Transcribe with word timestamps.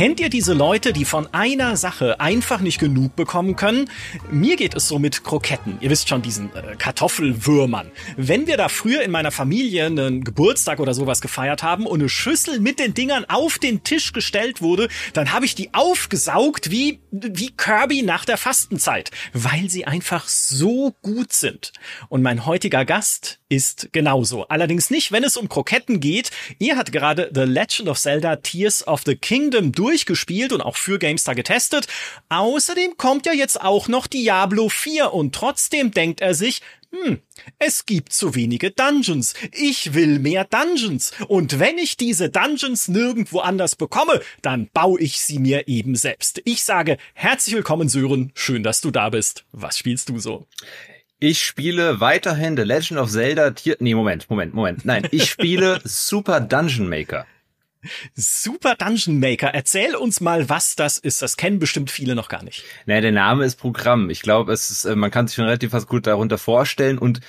Kennt 0.00 0.18
ihr 0.18 0.30
diese 0.30 0.54
Leute, 0.54 0.94
die 0.94 1.04
von 1.04 1.28
einer 1.34 1.76
Sache 1.76 2.20
einfach 2.20 2.60
nicht 2.60 2.78
genug 2.78 3.16
bekommen 3.16 3.54
können? 3.54 3.90
Mir 4.30 4.56
geht 4.56 4.74
es 4.74 4.88
so 4.88 4.98
mit 4.98 5.24
Kroketten. 5.24 5.76
Ihr 5.82 5.90
wisst 5.90 6.08
schon, 6.08 6.22
diesen 6.22 6.48
äh, 6.56 6.74
Kartoffelwürmern. 6.78 7.90
Wenn 8.16 8.46
wir 8.46 8.56
da 8.56 8.70
früher 8.70 9.02
in 9.02 9.10
meiner 9.10 9.30
Familie 9.30 9.84
einen 9.84 10.24
Geburtstag 10.24 10.80
oder 10.80 10.94
sowas 10.94 11.20
gefeiert 11.20 11.62
haben 11.62 11.84
und 11.84 12.00
eine 12.00 12.08
Schüssel 12.08 12.60
mit 12.60 12.78
den 12.78 12.94
Dingern 12.94 13.26
auf 13.26 13.58
den 13.58 13.84
Tisch 13.84 14.14
gestellt 14.14 14.62
wurde, 14.62 14.88
dann 15.12 15.34
habe 15.34 15.44
ich 15.44 15.54
die 15.54 15.74
aufgesaugt 15.74 16.70
wie, 16.70 17.00
wie 17.10 17.50
Kirby 17.50 18.00
nach 18.00 18.24
der 18.24 18.38
Fastenzeit, 18.38 19.10
weil 19.34 19.68
sie 19.68 19.84
einfach 19.84 20.28
so 20.28 20.94
gut 21.02 21.34
sind. 21.34 21.74
Und 22.08 22.22
mein 22.22 22.46
heutiger 22.46 22.86
Gast 22.86 23.39
ist 23.50 23.88
genauso. 23.92 24.46
Allerdings 24.48 24.88
nicht, 24.88 25.12
wenn 25.12 25.24
es 25.24 25.36
um 25.36 25.48
Kroketten 25.48 26.00
geht. 26.00 26.30
Ihr 26.58 26.76
hat 26.76 26.92
gerade 26.92 27.30
The 27.34 27.42
Legend 27.42 27.88
of 27.88 27.98
Zelda 27.98 28.36
Tears 28.36 28.86
of 28.86 29.02
the 29.04 29.16
Kingdom 29.16 29.72
durchgespielt 29.72 30.52
und 30.52 30.62
auch 30.62 30.76
für 30.76 30.98
GameStar 30.98 31.34
getestet. 31.34 31.86
Außerdem 32.30 32.96
kommt 32.96 33.26
ja 33.26 33.32
jetzt 33.32 33.60
auch 33.60 33.88
noch 33.88 34.06
Diablo 34.06 34.68
4 34.68 35.12
und 35.12 35.34
trotzdem 35.34 35.90
denkt 35.90 36.20
er 36.20 36.34
sich, 36.34 36.62
hm, 36.92 37.20
es 37.58 37.86
gibt 37.86 38.12
zu 38.12 38.34
wenige 38.34 38.70
Dungeons. 38.70 39.34
Ich 39.52 39.94
will 39.94 40.18
mehr 40.18 40.44
Dungeons. 40.44 41.12
Und 41.28 41.58
wenn 41.58 41.78
ich 41.78 41.96
diese 41.96 42.30
Dungeons 42.30 42.88
nirgendwo 42.88 43.40
anders 43.40 43.76
bekomme, 43.76 44.20
dann 44.42 44.68
baue 44.72 45.00
ich 45.00 45.20
sie 45.20 45.38
mir 45.38 45.68
eben 45.68 45.94
selbst. 45.94 46.40
Ich 46.44 46.64
sage 46.64 46.98
herzlich 47.14 47.54
willkommen, 47.54 47.88
Sören. 47.88 48.32
Schön, 48.34 48.62
dass 48.62 48.80
du 48.80 48.90
da 48.90 49.10
bist. 49.10 49.44
Was 49.52 49.78
spielst 49.78 50.08
du 50.08 50.18
so? 50.18 50.46
Ich 51.22 51.42
spiele 51.42 52.00
weiterhin 52.00 52.56
The 52.56 52.62
Legend 52.62 52.98
of 52.98 53.10
Zelda 53.10 53.50
Tier. 53.50 53.76
Nee, 53.78 53.94
Moment, 53.94 54.30
Moment, 54.30 54.54
Moment. 54.54 54.86
Nein, 54.86 55.06
ich 55.10 55.28
spiele 55.28 55.78
Super 55.84 56.40
Dungeon 56.40 56.88
Maker. 56.88 57.26
Super 58.14 58.74
Dungeon 58.74 59.20
Maker. 59.20 59.52
Erzähl 59.52 59.96
uns 59.96 60.22
mal, 60.22 60.48
was 60.48 60.76
das 60.76 60.96
ist. 60.96 61.20
Das 61.20 61.36
kennen 61.36 61.58
bestimmt 61.58 61.90
viele 61.90 62.14
noch 62.14 62.30
gar 62.30 62.42
nicht. 62.42 62.64
Naja, 62.86 63.02
der 63.02 63.12
Name 63.12 63.44
ist 63.44 63.56
Programm. 63.56 64.08
Ich 64.08 64.22
glaube, 64.22 64.54
es 64.54 64.70
ist, 64.70 64.86
äh, 64.86 64.96
man 64.96 65.10
kann 65.10 65.28
sich 65.28 65.36
schon 65.36 65.44
relativ 65.44 65.74
was 65.74 65.86
gut 65.86 66.06
darunter 66.06 66.38
vorstellen 66.38 66.96
und 66.96 67.20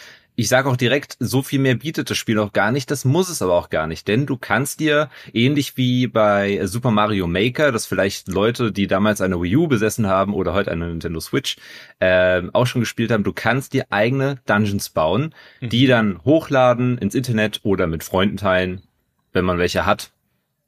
ich 0.41 0.49
sage 0.49 0.69
auch 0.69 0.75
direkt, 0.75 1.17
so 1.19 1.43
viel 1.43 1.59
mehr 1.59 1.75
bietet 1.75 2.09
das 2.09 2.17
Spiel 2.17 2.39
auch 2.39 2.51
gar 2.51 2.71
nicht, 2.71 2.89
das 2.89 3.05
muss 3.05 3.29
es 3.29 3.43
aber 3.43 3.53
auch 3.53 3.69
gar 3.69 3.85
nicht, 3.85 4.07
denn 4.07 4.25
du 4.25 4.37
kannst 4.37 4.79
dir, 4.79 5.09
ähnlich 5.33 5.77
wie 5.77 6.07
bei 6.07 6.65
Super 6.65 6.89
Mario 6.89 7.27
Maker, 7.27 7.71
das 7.71 7.85
vielleicht 7.85 8.27
Leute, 8.27 8.71
die 8.71 8.87
damals 8.87 9.21
eine 9.21 9.39
Wii 9.39 9.55
U 9.55 9.67
besessen 9.67 10.07
haben 10.07 10.33
oder 10.33 10.53
heute 10.53 10.71
eine 10.71 10.87
Nintendo 10.87 11.19
Switch, 11.19 11.57
äh, 11.99 12.41
auch 12.53 12.65
schon 12.65 12.81
gespielt 12.81 13.11
haben, 13.11 13.23
du 13.23 13.33
kannst 13.33 13.73
dir 13.73 13.85
eigene 13.91 14.39
Dungeons 14.47 14.89
bauen, 14.89 15.35
mhm. 15.59 15.69
die 15.69 15.85
dann 15.85 16.23
hochladen 16.25 16.97
ins 16.97 17.13
Internet 17.13 17.59
oder 17.61 17.85
mit 17.85 18.03
Freunden 18.03 18.37
teilen, 18.37 18.81
wenn 19.33 19.45
man 19.45 19.59
welche 19.59 19.85
hat 19.85 20.11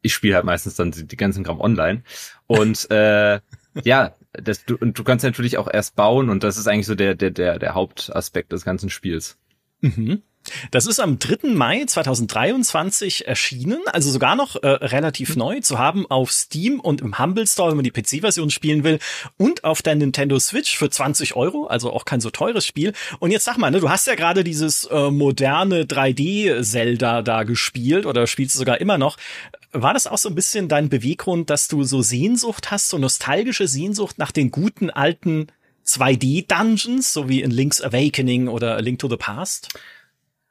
ich 0.05 0.13
spiele 0.13 0.35
halt 0.35 0.43
meistens 0.43 0.75
dann 0.75 0.91
die, 0.91 1.07
die 1.07 1.15
ganzen 1.15 1.43
Gramm 1.43 1.61
online. 1.61 2.03
Und 2.45 2.91
äh, 2.91 3.39
ja, 3.83 4.13
das, 4.33 4.65
du, 4.65 4.75
und 4.75 4.97
du 4.97 5.03
kannst 5.03 5.23
natürlich 5.23 5.57
auch 5.57 5.67
erst 5.71 5.95
bauen 5.95 6.29
und 6.29 6.43
das 6.43 6.57
ist 6.57 6.67
eigentlich 6.67 6.87
so 6.87 6.95
der, 6.95 7.15
der, 7.15 7.31
der, 7.31 7.57
der 7.57 7.73
Hauptaspekt 7.73 8.51
des 8.51 8.65
ganzen 8.65 8.89
Spiels. 8.89 9.37
Mhm. 9.83 10.23
Das 10.71 10.85
ist 10.85 10.99
am 10.99 11.19
3. 11.19 11.49
Mai 11.53 11.85
2023 11.85 13.27
erschienen, 13.27 13.79
also 13.85 14.11
sogar 14.11 14.35
noch 14.35 14.61
äh, 14.61 14.67
relativ 14.67 15.31
mhm. 15.31 15.39
neu 15.39 15.59
zu 15.61 15.79
haben 15.79 16.05
auf 16.09 16.31
Steam 16.31 16.79
und 16.79 17.01
im 17.01 17.17
Humble 17.17 17.47
Store, 17.47 17.69
wenn 17.69 17.77
man 17.77 17.85
die 17.85 17.91
PC-Version 17.91 18.49
spielen 18.49 18.83
will 18.83 18.99
und 19.37 19.63
auf 19.63 19.81
der 19.81 19.95
Nintendo 19.95 20.39
Switch 20.39 20.77
für 20.77 20.89
20 20.89 21.35
Euro, 21.35 21.67
also 21.67 21.91
auch 21.93 22.05
kein 22.05 22.19
so 22.19 22.29
teures 22.29 22.65
Spiel. 22.65 22.93
Und 23.19 23.31
jetzt 23.31 23.45
sag 23.45 23.57
mal, 23.57 23.71
ne, 23.71 23.79
du 23.79 23.89
hast 23.89 24.07
ja 24.07 24.15
gerade 24.15 24.43
dieses 24.43 24.85
äh, 24.85 25.11
moderne 25.11 25.83
3D-Zelda 25.85 27.21
da 27.21 27.43
gespielt 27.43 28.05
oder 28.05 28.27
spielst 28.27 28.55
du 28.55 28.59
sogar 28.59 28.81
immer 28.81 28.97
noch. 28.97 29.17
War 29.71 29.93
das 29.93 30.07
auch 30.07 30.17
so 30.17 30.29
ein 30.29 30.35
bisschen 30.35 30.67
dein 30.67 30.89
Beweggrund, 30.89 31.49
dass 31.49 31.67
du 31.67 31.83
so 31.83 32.01
Sehnsucht 32.01 32.69
hast, 32.69 32.89
so 32.89 32.97
nostalgische 32.97 33.67
Sehnsucht 33.67 34.17
nach 34.19 34.31
den 34.31 34.51
guten 34.51 34.89
alten 34.89 35.47
2D-Dungeons, 35.85 37.13
so 37.13 37.29
wie 37.29 37.41
in 37.41 37.51
Link's 37.51 37.81
Awakening 37.81 38.47
oder 38.47 38.75
A 38.75 38.79
Link 38.79 38.99
to 38.99 39.09
the 39.09 39.17
Past? 39.17 39.69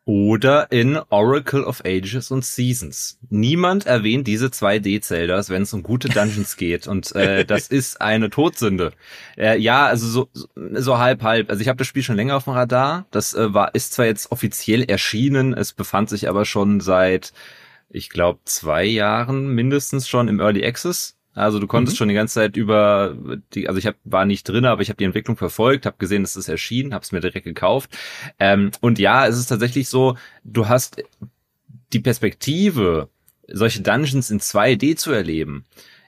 Oder 0.04 0.72
in 0.72 0.98
Oracle 1.10 1.62
of 1.62 1.82
Ages 1.84 2.32
und 2.32 2.44
Seasons. 2.44 3.19
Niemand 3.31 3.87
erwähnt 3.87 4.26
diese 4.26 4.47
2D-Zeldas, 4.47 5.48
wenn 5.48 5.62
es 5.62 5.72
um 5.72 5.84
gute 5.84 6.09
Dungeons 6.09 6.56
geht. 6.56 6.88
Und 6.88 7.15
äh, 7.15 7.44
das 7.47 7.69
ist 7.69 8.00
eine 8.00 8.28
Todsünde. 8.28 8.93
Äh, 9.37 9.59
ja, 9.59 9.87
also 9.87 10.09
so, 10.09 10.28
so 10.54 10.98
halb 10.98 11.22
halb. 11.22 11.50
Also 11.50 11.62
ich 11.62 11.69
habe 11.69 11.78
das 11.78 11.87
Spiel 11.87 12.03
schon 12.03 12.16
länger 12.16 12.37
auf 12.37 12.44
dem 12.44 12.54
Radar. 12.54 13.06
Das 13.12 13.32
äh, 13.34 13.54
war 13.54 13.76
ist 13.76 13.93
zwar 13.93 14.06
jetzt 14.06 14.32
offiziell 14.32 14.82
erschienen, 14.82 15.54
es 15.54 15.72
befand 15.72 16.10
sich 16.10 16.28
aber 16.28 16.44
schon 16.44 16.81
seit 16.81 17.32
ich 17.93 18.09
glaube, 18.09 18.41
zwei 18.44 18.84
Jahren 18.84 19.49
mindestens 19.49 20.09
schon 20.09 20.28
im 20.28 20.41
Early 20.41 20.64
Access. 20.64 21.16
Also 21.34 21.59
du 21.59 21.66
konntest 21.66 21.94
mhm. 21.94 21.98
schon 21.98 22.09
die 22.09 22.15
ganze 22.15 22.34
Zeit 22.34 22.56
über 22.56 23.16
die, 23.54 23.69
also 23.69 23.78
ich 23.78 23.87
hab, 23.87 23.97
war 24.04 24.25
nicht 24.25 24.48
drin, 24.48 24.66
aber 24.66 24.82
ich 24.82 24.88
habe 24.88 24.98
die 24.98 25.04
Entwicklung 25.04 25.37
verfolgt, 25.37 25.87
habe 25.87 25.97
gesehen, 25.98 26.22
es 26.22 26.37
ist 26.37 26.48
erschienen, 26.48 26.93
habe 26.93 27.03
es 27.03 27.12
mir 27.12 27.20
direkt 27.20 27.44
gekauft. 27.44 27.91
Ähm, 28.38 28.70
und 28.81 28.98
ja, 28.98 29.26
es 29.26 29.38
ist 29.38 29.47
tatsächlich 29.47 29.88
so, 29.88 30.16
du 30.44 30.69
hast 30.69 31.03
die 31.93 32.00
Perspektive, 32.00 33.09
solche 33.48 33.82
Dungeons 33.82 34.31
in 34.31 34.41
2D 34.41 34.97
zu 34.97 35.12
erleben, 35.12 35.65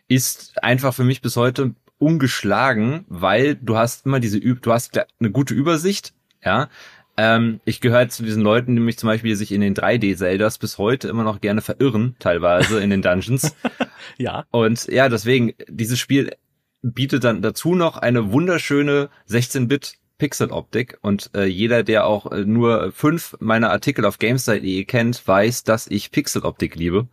ist 0.09 0.63
einfach 0.63 0.95
für 0.95 1.05
mich 1.05 1.23
bis 1.23 1.37
heute 1.37 1.75
ungeschlagen, 1.99 3.05
weil 3.09 3.55
du 3.55 3.77
hast 3.77 4.05
immer 4.05 4.21
diese, 4.21 4.41
du 4.41 4.73
hast 4.73 4.99
eine 5.21 5.31
gute 5.31 5.55
Übersicht, 5.55 6.13
ja, 6.45 6.69
ähm, 7.17 7.61
ich 7.65 7.81
gehöre 7.81 8.09
zu 8.09 8.23
diesen 8.23 8.43
Leuten, 8.43 8.75
die 8.75 8.83
mich 8.83 8.99
zum 8.99 9.09
Beispiel 9.09 9.37
sich 9.37 9.53
in 9.53 9.61
den 9.61 9.75
3D-Zeldas 9.75 10.59
bis 10.59 10.79
heute 10.79 11.09
immer 11.09 11.25
noch 11.25 11.41
gerne 11.41 11.61
verirren, 11.61 12.17
teilweise 12.19 12.81
in 12.81 12.91
den 12.91 13.03
Dungeons. 13.03 13.55
ja. 14.19 14.45
Und 14.51 14.87
ja, 14.87 15.09
deswegen, 15.09 15.53
dieses 15.69 15.99
Spiel 15.99 16.33
bietet 16.83 17.25
dann 17.25 17.43
dazu 17.43 17.75
noch 17.75 17.97
eine 17.97 18.33
wunderschöne 18.33 19.11
16-Bit 19.29 19.95
Pixel-Optik 20.19 20.99
und 21.03 21.31
äh, 21.35 21.45
jeder, 21.45 21.83
der 21.83 22.07
auch 22.07 22.31
äh, 22.31 22.45
nur 22.45 22.93
fünf 22.93 23.37
meiner 23.41 23.71
Artikel 23.71 24.05
auf 24.05 24.19
GameStar.de 24.19 24.85
kennt, 24.85 25.27
weiß, 25.27 25.65
dass 25.65 25.87
ich 25.87 26.13
Pixel-Optik 26.13 26.77
liebe. 26.77 27.09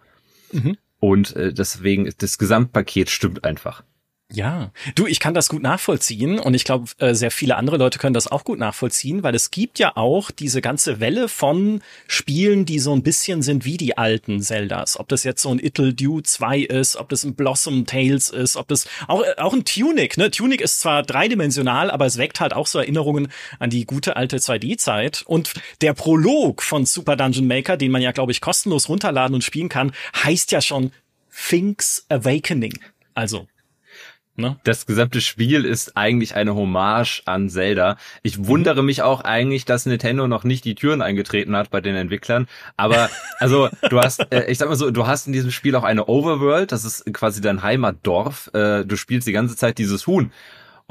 Mhm. 0.51 0.77
Und 0.99 1.35
äh, 1.35 1.51
deswegen, 1.51 2.11
das 2.19 2.37
Gesamtpaket 2.37 3.09
stimmt 3.09 3.43
einfach. 3.43 3.83
Ja, 4.33 4.71
du, 4.95 5.07
ich 5.07 5.19
kann 5.19 5.33
das 5.33 5.49
gut 5.49 5.61
nachvollziehen 5.61 6.39
und 6.39 6.53
ich 6.53 6.63
glaube, 6.63 6.89
äh, 6.99 7.13
sehr 7.13 7.31
viele 7.31 7.57
andere 7.57 7.75
Leute 7.75 7.99
können 7.99 8.13
das 8.13 8.31
auch 8.31 8.45
gut 8.45 8.59
nachvollziehen, 8.59 9.23
weil 9.23 9.35
es 9.35 9.51
gibt 9.51 9.77
ja 9.77 9.97
auch 9.97 10.31
diese 10.31 10.61
ganze 10.61 11.01
Welle 11.01 11.27
von 11.27 11.81
Spielen, 12.07 12.65
die 12.65 12.79
so 12.79 12.93
ein 12.95 13.03
bisschen 13.03 13.41
sind 13.41 13.65
wie 13.65 13.75
die 13.75 13.97
alten 13.97 14.41
Zeldas. 14.41 14.97
Ob 14.97 15.09
das 15.09 15.25
jetzt 15.25 15.41
so 15.41 15.49
ein 15.49 15.59
Ittle 15.59 15.93
Dew 15.93 16.21
2 16.21 16.59
ist, 16.59 16.95
ob 16.95 17.09
das 17.09 17.25
ein 17.25 17.35
Blossom 17.35 17.85
Tales 17.85 18.29
ist, 18.29 18.55
ob 18.55 18.69
das 18.69 18.87
auch, 19.09 19.21
äh, 19.21 19.35
auch 19.37 19.53
ein 19.53 19.65
Tunic, 19.65 20.15
ne? 20.15 20.31
Tunic 20.31 20.61
ist 20.61 20.79
zwar 20.79 21.03
dreidimensional, 21.03 21.91
aber 21.91 22.05
es 22.05 22.17
weckt 22.17 22.39
halt 22.39 22.53
auch 22.53 22.67
so 22.67 22.79
Erinnerungen 22.79 23.27
an 23.59 23.69
die 23.69 23.85
gute 23.85 24.15
alte 24.15 24.37
2D-Zeit. 24.37 25.23
Und 25.25 25.55
der 25.81 25.93
Prolog 25.93 26.63
von 26.63 26.85
Super 26.85 27.17
Dungeon 27.17 27.47
Maker, 27.47 27.75
den 27.75 27.91
man 27.91 28.01
ja, 28.01 28.13
glaube 28.13 28.31
ich, 28.31 28.39
kostenlos 28.39 28.87
runterladen 28.87 29.35
und 29.35 29.43
spielen 29.43 29.67
kann, 29.67 29.91
heißt 30.23 30.53
ja 30.53 30.61
schon 30.61 30.91
Finks 31.27 32.05
Awakening. 32.07 32.79
Also 33.13 33.47
Ne? 34.41 34.57
Das 34.63 34.85
gesamte 34.85 35.21
Spiel 35.21 35.63
ist 35.63 35.95
eigentlich 35.95 36.35
eine 36.35 36.55
Hommage 36.55 37.21
an 37.25 37.49
Zelda. 37.49 37.97
Ich 38.23 38.45
wundere 38.45 38.83
mich 38.83 39.01
auch 39.01 39.21
eigentlich, 39.21 39.65
dass 39.65 39.85
Nintendo 39.85 40.27
noch 40.27 40.43
nicht 40.43 40.65
die 40.65 40.75
Türen 40.75 41.01
eingetreten 41.01 41.55
hat 41.55 41.69
bei 41.69 41.79
den 41.79 41.95
Entwicklern. 41.95 42.47
Aber 42.75 43.09
also 43.39 43.69
du 43.89 43.99
hast, 43.99 44.31
äh, 44.31 44.51
ich 44.51 44.57
sag 44.57 44.67
mal 44.67 44.75
so, 44.75 44.91
du 44.91 45.07
hast 45.07 45.27
in 45.27 45.33
diesem 45.33 45.51
Spiel 45.51 45.75
auch 45.75 45.83
eine 45.83 46.07
Overworld. 46.07 46.71
Das 46.71 46.83
ist 46.83 47.05
quasi 47.13 47.39
dein 47.39 47.63
Heimatdorf. 47.63 48.49
Äh, 48.53 48.83
du 48.83 48.97
spielst 48.97 49.27
die 49.27 49.31
ganze 49.31 49.55
Zeit 49.55 49.77
dieses 49.77 50.07
Huhn. 50.07 50.31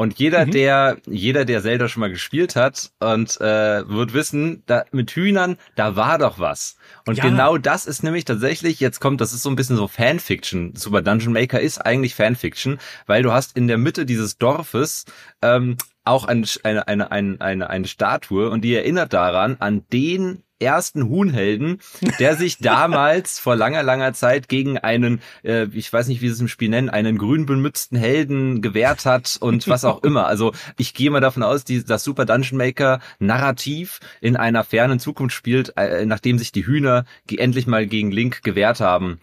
Und 0.00 0.18
jeder, 0.18 0.46
mhm. 0.46 0.52
der, 0.52 0.96
jeder, 1.06 1.44
der 1.44 1.60
Zelda 1.60 1.86
schon 1.86 2.00
mal 2.00 2.08
gespielt 2.08 2.56
hat 2.56 2.90
und 3.00 3.38
äh, 3.38 3.86
wird 3.86 4.14
wissen, 4.14 4.62
da 4.64 4.86
mit 4.92 5.10
Hühnern, 5.10 5.58
da 5.76 5.94
war 5.94 6.16
doch 6.16 6.38
was. 6.38 6.78
Und 7.06 7.18
ja. 7.18 7.24
genau 7.24 7.58
das 7.58 7.84
ist 7.84 8.02
nämlich 8.02 8.24
tatsächlich, 8.24 8.80
jetzt 8.80 9.00
kommt, 9.00 9.20
das 9.20 9.34
ist 9.34 9.42
so 9.42 9.50
ein 9.50 9.56
bisschen 9.56 9.76
so 9.76 9.88
Fanfiction. 9.88 10.74
Super 10.74 11.02
Dungeon 11.02 11.34
Maker 11.34 11.60
ist 11.60 11.84
eigentlich 11.84 12.14
Fanfiction, 12.14 12.78
weil 13.04 13.22
du 13.22 13.32
hast 13.32 13.58
in 13.58 13.68
der 13.68 13.76
Mitte 13.76 14.06
dieses 14.06 14.38
Dorfes 14.38 15.04
ähm, 15.42 15.76
auch 16.10 16.24
eine, 16.24 16.44
eine, 16.64 16.88
eine, 17.10 17.40
eine, 17.40 17.70
eine 17.70 17.86
Statue 17.86 18.50
und 18.50 18.62
die 18.62 18.74
erinnert 18.74 19.12
daran 19.12 19.56
an 19.60 19.84
den 19.92 20.42
ersten 20.60 21.08
Huhnhelden, 21.08 21.80
der 22.18 22.36
sich 22.36 22.58
damals 22.60 23.38
vor 23.38 23.56
langer, 23.56 23.82
langer 23.82 24.12
Zeit 24.12 24.48
gegen 24.48 24.76
einen, 24.76 25.20
äh, 25.42 25.66
ich 25.72 25.90
weiß 25.90 26.08
nicht, 26.08 26.20
wie 26.20 26.28
sie 26.28 26.34
es 26.34 26.40
im 26.40 26.48
Spiel 26.48 26.68
nennen, 26.68 26.90
einen 26.90 27.16
grün 27.16 27.46
bemützten 27.46 27.96
Helden 27.96 28.60
gewehrt 28.60 29.06
hat 29.06 29.38
und 29.40 29.68
was 29.68 29.84
auch 29.84 30.02
immer. 30.04 30.26
Also 30.26 30.52
ich 30.76 30.92
gehe 30.92 31.10
mal 31.10 31.20
davon 31.20 31.42
aus, 31.42 31.64
die, 31.64 31.82
das 31.82 32.04
Super 32.04 32.26
Dungeon 32.26 32.58
Maker 32.58 33.00
Narrativ 33.18 34.00
in 34.20 34.36
einer 34.36 34.64
fernen 34.64 34.98
Zukunft 34.98 35.34
spielt, 35.34 35.72
äh, 35.76 36.04
nachdem 36.04 36.38
sich 36.38 36.52
die 36.52 36.66
Hühner 36.66 37.04
endlich 37.30 37.66
mal 37.66 37.86
gegen 37.86 38.10
Link 38.10 38.42
gewehrt 38.42 38.80
haben. 38.80 39.20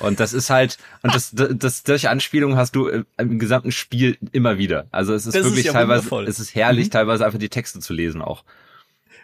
Und 0.00 0.20
das 0.20 0.32
ist 0.32 0.50
halt, 0.50 0.78
und 1.02 1.14
das, 1.14 1.32
das, 1.34 1.82
solche 1.84 2.10
Anspielungen 2.10 2.56
hast 2.56 2.76
du 2.76 3.04
im 3.18 3.38
gesamten 3.38 3.72
Spiel 3.72 4.16
immer 4.32 4.58
wieder. 4.58 4.86
Also 4.92 5.12
es 5.14 5.26
ist 5.26 5.34
das 5.34 5.44
wirklich 5.44 5.60
ist 5.60 5.66
ja 5.66 5.72
teilweise, 5.72 6.04
wundervoll. 6.04 6.28
es 6.28 6.38
ist 6.38 6.54
herrlich, 6.54 6.86
mhm. 6.86 6.92
teilweise 6.92 7.26
einfach 7.26 7.38
die 7.38 7.48
Texte 7.48 7.80
zu 7.80 7.92
lesen 7.92 8.22
auch. 8.22 8.44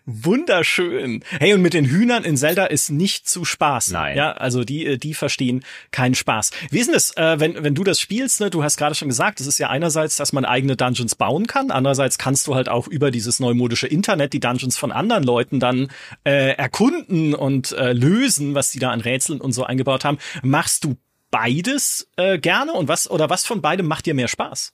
Wunderschön. 0.07 1.23
Hey, 1.39 1.55
und 1.55 1.63
mit 1.63 1.75
den 1.75 1.87
Hühnern 1.87 2.25
in 2.25 2.37
Zelda 2.37 2.67
ist 2.67 2.91
nicht 2.91 3.29
zu 3.29 3.45
Spaß. 3.45 3.91
Nein. 3.91 4.17
Ja, 4.17 4.33
also 4.33 4.65
die, 4.65 4.87
äh, 4.87 4.99
die 4.99 5.15
verstehen 5.15 5.65
keinen 5.91 6.15
Spaß. 6.15 6.51
Wie 6.71 6.79
ist 6.79 6.87
denn 6.87 6.95
das, 6.95 7.17
äh, 7.17 7.41
wenn, 7.41 7.63
wenn 7.63 7.75
du 7.75 7.85
das 7.85 8.01
spielst, 8.01 8.41
ne, 8.41 8.51
du 8.51 8.63
hast 8.63 8.77
gerade 8.77 8.95
schon 8.95 9.09
gesagt, 9.09 9.41
es 9.41 9.47
ist 9.47 9.59
ja 9.59 9.71
einerseits, 9.71 10.17
dass 10.17 10.33
man 10.33 10.45
eigene 10.45 10.77
Dungeons 10.77 11.15
bauen 11.15 11.47
kann, 11.47 11.71
andererseits 11.71 12.19
kannst 12.19 12.47
du 12.47 12.55
halt 12.55 12.69
auch 12.69 12.89
über 12.89 13.11
dieses 13.11 13.41
neumodische 13.41 13.87
Internet 13.87 14.33
die 14.33 14.41
Dungeons 14.41 14.77
von 14.77 14.93
anderen 14.93 15.25
Leuten 15.25 15.61
dann 15.61 15.89
äh, 16.25 16.55
erkunden 16.55 17.35
und 17.35 17.73
äh, 17.73 17.93
lösen, 17.93 18.55
was 18.55 18.71
die 18.71 18.79
da 18.79 18.91
an 18.91 19.01
Rätseln 19.01 19.41
und 19.41 19.53
so 19.53 19.65
eingebaut 19.65 20.05
haben. 20.05 20.19
Machst 20.43 20.85
du 20.85 20.97
beides 21.31 22.09
äh, 22.17 22.39
gerne 22.39 22.73
und 22.73 22.89
was 22.89 23.11
oder 23.11 23.31
was 23.31 23.45
von 23.45 23.61
beidem 23.61 23.87
macht 23.87 24.07
dir 24.07 24.15
mehr 24.15 24.29
Spaß? 24.29 24.73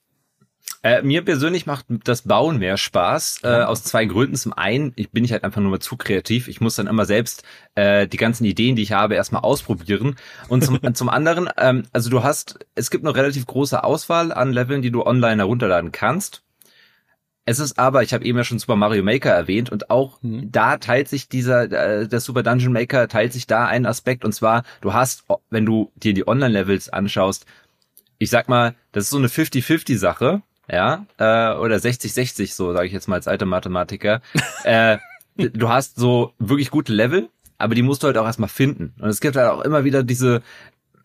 Äh, 0.84 1.00
mir 1.00 1.24
persönlich 1.24 1.64
macht 1.64 1.86
das 2.04 2.22
Bauen 2.22 2.58
mehr 2.58 2.76
Spaß, 2.76 3.40
äh, 3.42 3.62
aus 3.62 3.84
zwei 3.84 4.04
Gründen. 4.04 4.36
Zum 4.36 4.52
einen, 4.52 4.92
ich 4.96 5.10
bin 5.10 5.24
ich 5.24 5.32
halt 5.32 5.42
einfach 5.42 5.62
nur 5.62 5.70
mal 5.70 5.80
zu 5.80 5.96
kreativ. 5.96 6.46
Ich 6.46 6.60
muss 6.60 6.76
dann 6.76 6.88
immer 6.88 7.06
selbst 7.06 7.42
äh, 7.74 8.06
die 8.06 8.18
ganzen 8.18 8.44
Ideen, 8.44 8.76
die 8.76 8.82
ich 8.82 8.92
habe, 8.92 9.14
erstmal 9.14 9.40
ausprobieren. 9.42 10.16
Und 10.48 10.62
zum, 10.62 10.78
zum 10.94 11.08
anderen, 11.08 11.48
ähm, 11.56 11.84
also 11.94 12.10
du 12.10 12.22
hast, 12.22 12.58
es 12.74 12.90
gibt 12.90 13.02
eine 13.02 13.16
relativ 13.16 13.46
große 13.46 13.82
Auswahl 13.82 14.30
an 14.30 14.52
Leveln, 14.52 14.82
die 14.82 14.90
du 14.90 15.06
online 15.06 15.38
herunterladen 15.38 15.90
kannst. 15.90 16.42
Es 17.46 17.60
ist 17.60 17.78
aber, 17.78 18.02
ich 18.02 18.12
habe 18.12 18.24
eben 18.26 18.36
ja 18.36 18.44
schon 18.44 18.58
Super 18.58 18.76
Mario 18.76 19.02
Maker 19.02 19.30
erwähnt 19.30 19.70
und 19.72 19.88
auch 19.88 20.18
mhm. 20.20 20.52
da 20.52 20.76
teilt 20.76 21.08
sich 21.08 21.30
dieser, 21.30 21.62
äh, 21.72 22.08
der 22.08 22.20
Super 22.20 22.42
Dungeon 22.42 22.74
Maker 22.74 23.08
teilt 23.08 23.32
sich 23.32 23.46
da 23.46 23.66
einen 23.66 23.86
Aspekt 23.86 24.22
und 24.22 24.32
zwar, 24.32 24.64
du 24.82 24.92
hast, 24.92 25.24
wenn 25.48 25.64
du 25.64 25.92
dir 25.94 26.12
die 26.12 26.28
Online-Levels 26.28 26.90
anschaust, 26.90 27.46
ich 28.18 28.28
sag 28.28 28.50
mal, 28.50 28.74
das 28.92 29.04
ist 29.04 29.10
so 29.10 29.18
eine 29.18 29.28
50-50-Sache 29.28 30.42
ja, 30.70 31.06
äh, 31.18 31.56
oder 31.58 31.76
60-60, 31.76 32.54
so 32.54 32.72
sage 32.72 32.86
ich 32.86 32.92
jetzt 32.92 33.08
mal 33.08 33.16
als 33.16 33.28
alter 33.28 33.46
Mathematiker. 33.46 34.20
äh, 34.64 34.98
du 35.36 35.68
hast 35.68 35.96
so 35.96 36.32
wirklich 36.38 36.70
gute 36.70 36.92
Level, 36.92 37.28
aber 37.58 37.74
die 37.74 37.82
musst 37.82 38.02
du 38.02 38.06
halt 38.06 38.18
auch 38.18 38.26
erstmal 38.26 38.48
finden. 38.48 38.94
Und 39.00 39.08
es 39.08 39.20
gibt 39.20 39.36
halt 39.36 39.50
auch 39.50 39.60
immer 39.62 39.84
wieder 39.84 40.02
diese, 40.02 40.42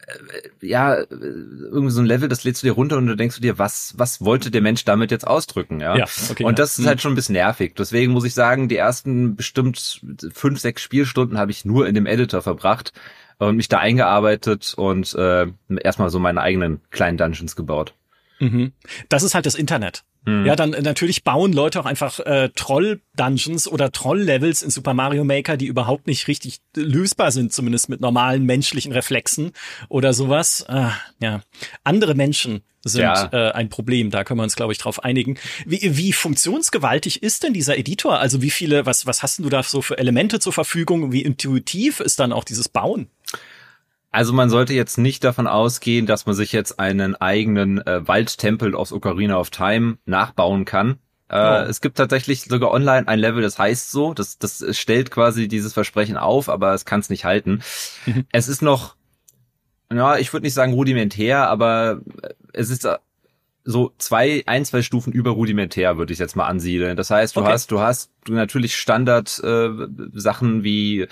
äh, 0.07 0.67
ja, 0.67 0.95
irgendwie 0.95 1.91
so 1.91 2.01
ein 2.01 2.05
Level, 2.05 2.29
das 2.29 2.43
lädst 2.43 2.63
du 2.63 2.67
dir 2.67 2.73
runter 2.73 2.97
und 2.97 3.07
du 3.07 3.15
denkst 3.15 3.35
du 3.35 3.41
dir, 3.41 3.57
was, 3.57 3.93
was 3.97 4.21
wollte 4.21 4.51
der 4.51 4.61
Mensch 4.61 4.85
damit 4.85 5.11
jetzt 5.11 5.27
ausdrücken, 5.27 5.81
ja? 5.81 5.97
ja 5.97 6.05
okay, 6.29 6.45
und 6.45 6.57
das 6.57 6.77
ja. 6.77 6.83
ist 6.83 6.87
halt 6.87 7.01
schon 7.01 7.13
ein 7.13 7.15
bisschen 7.15 7.33
nervig. 7.33 7.75
Deswegen 7.77 8.13
muss 8.13 8.25
ich 8.25 8.33
sagen, 8.33 8.69
die 8.69 8.77
ersten 8.77 9.35
bestimmt 9.35 10.01
fünf, 10.33 10.59
sechs 10.59 10.81
Spielstunden 10.81 11.37
habe 11.37 11.51
ich 11.51 11.65
nur 11.65 11.87
in 11.87 11.95
dem 11.95 12.05
Editor 12.05 12.41
verbracht 12.41 12.93
und 13.39 13.55
mich 13.55 13.69
da 13.69 13.79
eingearbeitet 13.79 14.73
und 14.75 15.13
äh, 15.15 15.47
erstmal 15.81 16.09
so 16.09 16.19
meine 16.19 16.41
eigenen 16.41 16.81
kleinen 16.91 17.17
Dungeons 17.17 17.55
gebaut. 17.55 17.93
Mhm. 18.39 18.73
Das 19.09 19.23
ist 19.23 19.35
halt 19.35 19.45
das 19.45 19.55
Internet. 19.55 20.03
Mhm. 20.25 20.45
Ja, 20.45 20.55
dann 20.55 20.73
äh, 20.73 20.81
natürlich 20.81 21.23
bauen 21.23 21.53
Leute 21.53 21.79
auch 21.79 21.85
einfach 21.85 22.19
äh, 22.19 22.49
Troll-Dungeons 22.55 23.67
oder 23.67 23.91
Troll-Levels 23.91 24.63
in 24.63 24.69
Super 24.69 24.93
Mario 24.93 25.23
Maker, 25.23 25.57
die 25.57 25.67
überhaupt 25.67 26.07
nicht 26.07 26.27
richtig 26.27 26.59
lösbar 26.75 27.31
sind, 27.31 27.53
zumindest 27.53 27.89
mit 27.89 28.01
normalen 28.01 28.43
menschlichen 28.45 28.91
Reflexen 28.91 29.51
oder 29.87 30.13
sowas. 30.13 30.65
Äh, 30.67 30.89
ja, 31.21 31.41
andere 31.83 32.15
Menschen 32.15 32.61
sind 32.83 33.01
ja. 33.01 33.29
äh, 33.31 33.51
ein 33.51 33.69
Problem. 33.69 34.09
Da 34.09 34.23
können 34.23 34.39
wir 34.39 34.43
uns, 34.43 34.55
glaube 34.55 34.71
ich, 34.71 34.79
drauf 34.79 35.03
einigen. 35.03 35.37
Wie, 35.65 35.97
wie 35.97 36.13
funktionsgewaltig 36.13 37.23
ist 37.23 37.43
denn 37.43 37.53
dieser 37.53 37.77
Editor? 37.77 38.19
Also 38.19 38.41
wie 38.41 38.49
viele, 38.49 38.85
was, 38.85 39.05
was 39.05 39.21
hast 39.21 39.39
du 39.39 39.49
da 39.49 39.63
so 39.63 39.81
für 39.81 39.97
Elemente 39.97 40.39
zur 40.39 40.53
Verfügung? 40.53 41.11
Wie 41.11 41.21
intuitiv 41.21 41.99
ist 41.99 42.19
dann 42.19 42.31
auch 42.31 42.43
dieses 42.43 42.69
Bauen? 42.69 43.09
Also 44.11 44.33
man 44.33 44.49
sollte 44.49 44.73
jetzt 44.73 44.97
nicht 44.97 45.23
davon 45.23 45.47
ausgehen, 45.47 46.05
dass 46.05 46.25
man 46.25 46.35
sich 46.35 46.51
jetzt 46.51 46.79
einen 46.79 47.15
eigenen 47.15 47.85
äh, 47.85 48.07
Waldtempel 48.07 48.75
aus 48.75 48.91
Ocarina 48.91 49.37
of 49.37 49.51
Time 49.51 49.97
nachbauen 50.05 50.65
kann. 50.65 50.97
Äh, 51.29 51.37
oh. 51.37 51.69
Es 51.69 51.79
gibt 51.79 51.97
tatsächlich 51.97 52.41
sogar 52.41 52.71
online 52.71 53.07
ein 53.07 53.19
Level, 53.19 53.43
das 53.43 53.59
heißt 53.59 53.91
so. 53.91 54.15
Das, 54.15 54.39
das 54.39 54.65
stellt 54.77 55.11
quasi 55.11 55.47
dieses 55.47 55.73
Versprechen 55.73 56.17
auf, 56.17 56.49
aber 56.49 56.73
es 56.73 56.85
kann 56.85 56.99
es 56.99 57.09
nicht 57.09 57.25
halten. 57.25 57.61
Es 58.31 58.47
ist 58.47 58.63
noch, 58.63 58.95
ja, 59.91 60.17
ich 60.17 60.33
würde 60.33 60.45
nicht 60.45 60.53
sagen 60.55 60.73
rudimentär, 60.73 61.47
aber 61.47 62.01
es 62.53 62.69
ist 62.71 62.87
so 63.71 63.93
zwei, 63.99 64.41
ein, 64.47 64.65
zwei 64.65 64.81
Stufen 64.81 65.13
über 65.13 65.29
rudimentär, 65.29 65.99
würde 65.99 66.11
ich 66.11 66.17
jetzt 66.17 66.35
mal 66.35 66.47
ansiedeln. 66.47 66.97
Das 66.97 67.11
heißt, 67.11 67.35
du 67.35 67.41
okay. 67.41 67.51
hast, 67.51 67.71
du 67.71 67.79
hast 67.79 68.11
du 68.25 68.33
natürlich 68.33 68.75
Standard 68.75 69.39
äh, 69.43 69.69
Sachen 70.15 70.63
wie 70.63 71.05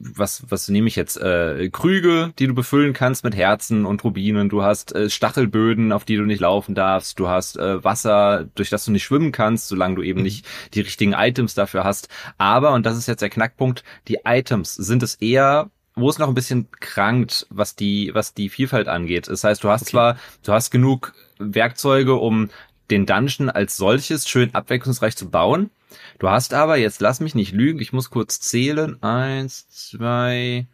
was, 0.00 0.42
was 0.48 0.68
nehme 0.68 0.88
ich 0.88 0.96
jetzt? 0.96 1.16
Äh, 1.16 1.70
Krüge, 1.70 2.32
die 2.40 2.48
du 2.48 2.54
befüllen 2.54 2.94
kannst 2.94 3.22
mit 3.22 3.36
Herzen 3.36 3.86
und 3.86 4.02
Rubinen. 4.02 4.48
Du 4.48 4.64
hast 4.64 4.92
äh, 4.92 5.08
Stachelböden, 5.08 5.92
auf 5.92 6.04
die 6.04 6.16
du 6.16 6.24
nicht 6.24 6.40
laufen 6.40 6.74
darfst. 6.74 7.20
Du 7.20 7.28
hast 7.28 7.58
äh, 7.58 7.84
Wasser, 7.84 8.48
durch 8.56 8.70
das 8.70 8.84
du 8.84 8.90
nicht 8.90 9.04
schwimmen 9.04 9.30
kannst, 9.30 9.68
solange 9.68 9.94
du 9.94 10.02
eben 10.02 10.18
mhm. 10.18 10.24
nicht 10.24 10.46
die 10.74 10.80
richtigen 10.80 11.12
Items 11.12 11.54
dafür 11.54 11.84
hast. 11.84 12.08
Aber, 12.38 12.72
und 12.72 12.86
das 12.86 12.98
ist 12.98 13.06
jetzt 13.06 13.22
der 13.22 13.30
Knackpunkt, 13.30 13.84
die 14.08 14.18
Items 14.24 14.74
sind 14.74 15.04
es 15.04 15.14
eher 15.14 15.70
wo 15.96 16.10
es 16.10 16.18
noch 16.18 16.26
ein 16.26 16.34
bisschen 16.34 16.68
krankt, 16.80 17.46
was 17.50 17.76
die, 17.76 18.10
was 18.14 18.34
die 18.34 18.48
Vielfalt 18.48 18.88
angeht. 18.88 19.28
Das 19.28 19.44
heißt, 19.44 19.62
du 19.62 19.68
hast 19.68 19.82
okay. 19.82 19.90
zwar, 19.92 20.16
du 20.42 20.52
hast 20.52 20.72
genug 20.72 21.14
Werkzeuge, 21.38 22.14
um 22.14 22.50
den 22.90 23.06
Dungeon 23.06 23.50
als 23.50 23.76
solches 23.76 24.28
schön 24.28 24.54
abwechslungsreich 24.54 25.16
zu 25.16 25.30
bauen. 25.30 25.70
Du 26.18 26.28
hast 26.28 26.54
aber, 26.54 26.76
jetzt 26.76 27.00
lass 27.00 27.20
mich 27.20 27.34
nicht 27.34 27.52
lügen, 27.52 27.80
ich 27.80 27.92
muss 27.92 28.10
kurz 28.10 28.40
zählen, 28.40 29.02
eins, 29.02 29.68
zwei, 29.68 30.66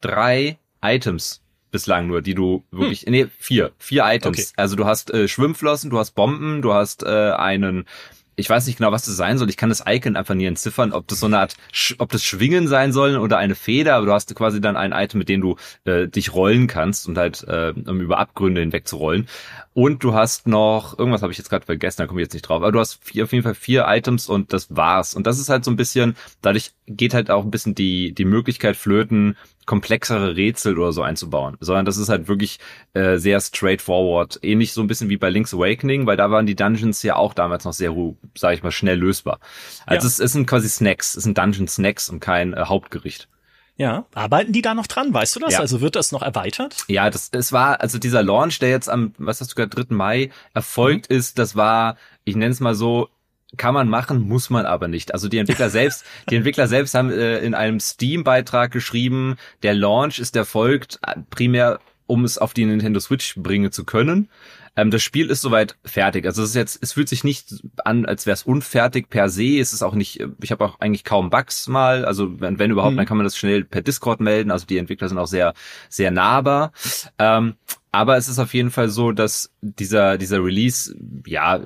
drei 0.00 0.58
Items 0.82 1.42
bislang 1.74 2.06
nur, 2.06 2.22
die 2.22 2.36
du 2.36 2.62
wirklich, 2.70 3.02
hm. 3.02 3.10
nee, 3.10 3.26
vier, 3.36 3.72
vier 3.78 4.04
Items. 4.06 4.38
Okay. 4.38 4.48
Also 4.56 4.76
du 4.76 4.84
hast 4.84 5.12
äh, 5.12 5.26
Schwimmflossen, 5.26 5.90
du 5.90 5.98
hast 5.98 6.12
Bomben, 6.12 6.62
du 6.62 6.72
hast 6.72 7.02
äh, 7.02 7.32
einen 7.32 7.86
ich 8.36 8.48
weiß 8.48 8.66
nicht 8.66 8.78
genau, 8.78 8.92
was 8.92 9.04
das 9.04 9.16
sein 9.16 9.38
soll. 9.38 9.48
Ich 9.48 9.56
kann 9.56 9.68
das 9.68 9.84
Icon 9.86 10.16
einfach 10.16 10.34
nie 10.34 10.46
entziffern, 10.46 10.92
ob 10.92 11.06
das 11.08 11.20
so 11.20 11.26
eine 11.26 11.38
Art, 11.38 11.56
ob 11.98 12.10
das 12.10 12.24
Schwingen 12.24 12.68
sein 12.68 12.92
soll 12.92 13.16
oder 13.16 13.38
eine 13.38 13.54
Feder, 13.54 13.96
aber 13.96 14.06
du 14.06 14.12
hast 14.12 14.34
quasi 14.34 14.60
dann 14.60 14.76
ein 14.76 14.92
Item, 14.92 15.18
mit 15.18 15.28
dem 15.28 15.40
du 15.40 15.56
äh, 15.84 16.08
dich 16.08 16.34
rollen 16.34 16.66
kannst 16.66 17.08
und 17.08 17.18
halt 17.18 17.44
äh, 17.44 17.72
um 17.86 18.00
über 18.00 18.18
Abgründe 18.18 18.60
hinweg 18.60 18.88
zu 18.88 18.96
rollen. 18.96 19.28
Und 19.74 20.04
du 20.04 20.14
hast 20.14 20.46
noch, 20.46 20.96
irgendwas 20.98 21.22
habe 21.22 21.32
ich 21.32 21.38
jetzt 21.38 21.50
gerade 21.50 21.66
vergessen, 21.66 21.96
da 21.98 22.06
komme 22.06 22.20
ich 22.20 22.26
jetzt 22.26 22.34
nicht 22.34 22.48
drauf, 22.48 22.62
aber 22.62 22.70
du 22.70 22.78
hast 22.78 23.00
vier, 23.02 23.24
auf 23.24 23.32
jeden 23.32 23.42
Fall 23.42 23.56
vier 23.56 23.86
Items 23.88 24.28
und 24.28 24.52
das 24.52 24.74
war's. 24.74 25.14
Und 25.14 25.26
das 25.26 25.40
ist 25.40 25.48
halt 25.48 25.64
so 25.64 25.70
ein 25.72 25.76
bisschen, 25.76 26.16
dadurch 26.42 26.70
geht 26.86 27.12
halt 27.12 27.28
auch 27.30 27.44
ein 27.44 27.50
bisschen 27.50 27.74
die, 27.74 28.12
die 28.12 28.24
Möglichkeit 28.24 28.76
flöten, 28.76 29.36
komplexere 29.66 30.36
Rätsel 30.36 30.78
oder 30.78 30.92
so 30.92 31.02
einzubauen, 31.02 31.56
sondern 31.60 31.84
das 31.84 31.96
ist 31.96 32.08
halt 32.08 32.28
wirklich 32.28 32.58
äh, 32.92 33.18
sehr 33.18 33.40
straightforward. 33.40 34.38
Ähnlich 34.42 34.72
so 34.72 34.80
ein 34.80 34.86
bisschen 34.86 35.08
wie 35.08 35.16
bei 35.16 35.30
Link's 35.30 35.54
Awakening, 35.54 36.06
weil 36.06 36.16
da 36.16 36.30
waren 36.30 36.46
die 36.46 36.56
Dungeons 36.56 37.02
ja 37.02 37.16
auch 37.16 37.34
damals 37.34 37.64
noch 37.64 37.72
sehr, 37.72 37.94
sag 38.36 38.54
ich 38.54 38.62
mal, 38.62 38.70
schnell 38.70 38.98
lösbar. 38.98 39.38
Also 39.86 40.06
ja. 40.06 40.08
es, 40.08 40.20
es 40.20 40.32
sind 40.32 40.46
quasi 40.46 40.68
Snacks, 40.68 41.16
es 41.16 41.24
sind 41.24 41.38
Dungeon-Snacks 41.38 42.08
und 42.08 42.20
kein 42.20 42.52
äh, 42.52 42.64
Hauptgericht. 42.66 43.28
Ja, 43.76 44.06
arbeiten 44.14 44.52
die 44.52 44.62
da 44.62 44.74
noch 44.74 44.86
dran? 44.86 45.12
Weißt 45.12 45.34
du 45.34 45.40
das? 45.40 45.54
Ja. 45.54 45.60
Also 45.60 45.80
wird 45.80 45.96
das 45.96 46.12
noch 46.12 46.22
erweitert? 46.22 46.84
Ja, 46.86 47.10
das, 47.10 47.30
es 47.32 47.52
war, 47.52 47.80
also 47.80 47.98
dieser 47.98 48.22
Launch, 48.22 48.60
der 48.60 48.70
jetzt 48.70 48.88
am, 48.88 49.14
was 49.18 49.40
hast 49.40 49.50
du 49.50 49.54
gerade, 49.56 49.74
3. 49.74 49.94
Mai 49.94 50.30
erfolgt 50.52 51.10
mhm. 51.10 51.16
ist, 51.16 51.38
das 51.38 51.56
war, 51.56 51.96
ich 52.24 52.36
nenne 52.36 52.52
es 52.52 52.60
mal 52.60 52.76
so, 52.76 53.08
kann 53.56 53.74
man 53.74 53.88
machen, 53.88 54.26
muss 54.28 54.50
man 54.50 54.66
aber 54.66 54.88
nicht. 54.88 55.12
Also 55.12 55.28
die 55.28 55.38
Entwickler 55.38 55.70
selbst, 55.70 56.04
die 56.30 56.36
Entwickler 56.36 56.68
selbst 56.68 56.94
haben 56.94 57.10
äh, 57.10 57.38
in 57.38 57.54
einem 57.54 57.80
Steam-Beitrag 57.80 58.70
geschrieben, 58.70 59.36
der 59.62 59.74
Launch 59.74 60.18
ist 60.18 60.36
erfolgt 60.36 60.98
äh, 61.06 61.14
primär, 61.30 61.80
um 62.06 62.24
es 62.24 62.38
auf 62.38 62.54
die 62.54 62.64
Nintendo 62.64 63.00
Switch 63.00 63.34
bringen 63.36 63.72
zu 63.72 63.84
können. 63.84 64.28
Ähm, 64.76 64.90
das 64.90 65.02
Spiel 65.02 65.30
ist 65.30 65.40
soweit 65.40 65.76
fertig. 65.84 66.26
Also 66.26 66.42
es 66.42 66.50
ist 66.50 66.54
jetzt, 66.56 66.78
es 66.82 66.92
fühlt 66.92 67.08
sich 67.08 67.24
nicht 67.24 67.62
an, 67.84 68.06
als 68.06 68.26
wäre 68.26 68.34
es 68.34 68.42
unfertig 68.42 69.08
per 69.08 69.28
se. 69.28 69.58
Es 69.58 69.72
ist 69.72 69.82
auch 69.82 69.94
nicht, 69.94 70.24
ich 70.42 70.50
habe 70.50 70.64
auch 70.64 70.80
eigentlich 70.80 71.04
kaum 71.04 71.30
Bugs 71.30 71.68
mal. 71.68 72.04
Also 72.04 72.40
wenn, 72.40 72.58
wenn 72.58 72.70
überhaupt, 72.70 72.92
mhm. 72.94 72.98
dann 72.98 73.06
kann 73.06 73.16
man 73.16 73.24
das 73.24 73.36
schnell 73.36 73.64
per 73.64 73.82
Discord 73.82 74.20
melden. 74.20 74.50
Also 74.50 74.66
die 74.66 74.78
Entwickler 74.78 75.08
sind 75.08 75.18
auch 75.18 75.26
sehr, 75.26 75.54
sehr 75.88 76.10
nahbar. 76.10 76.72
Ähm, 77.18 77.54
aber 77.92 78.16
es 78.16 78.28
ist 78.28 78.40
auf 78.40 78.54
jeden 78.54 78.72
Fall 78.72 78.88
so, 78.88 79.12
dass 79.12 79.52
dieser, 79.60 80.18
dieser 80.18 80.42
Release, 80.42 80.96
ja, 81.26 81.60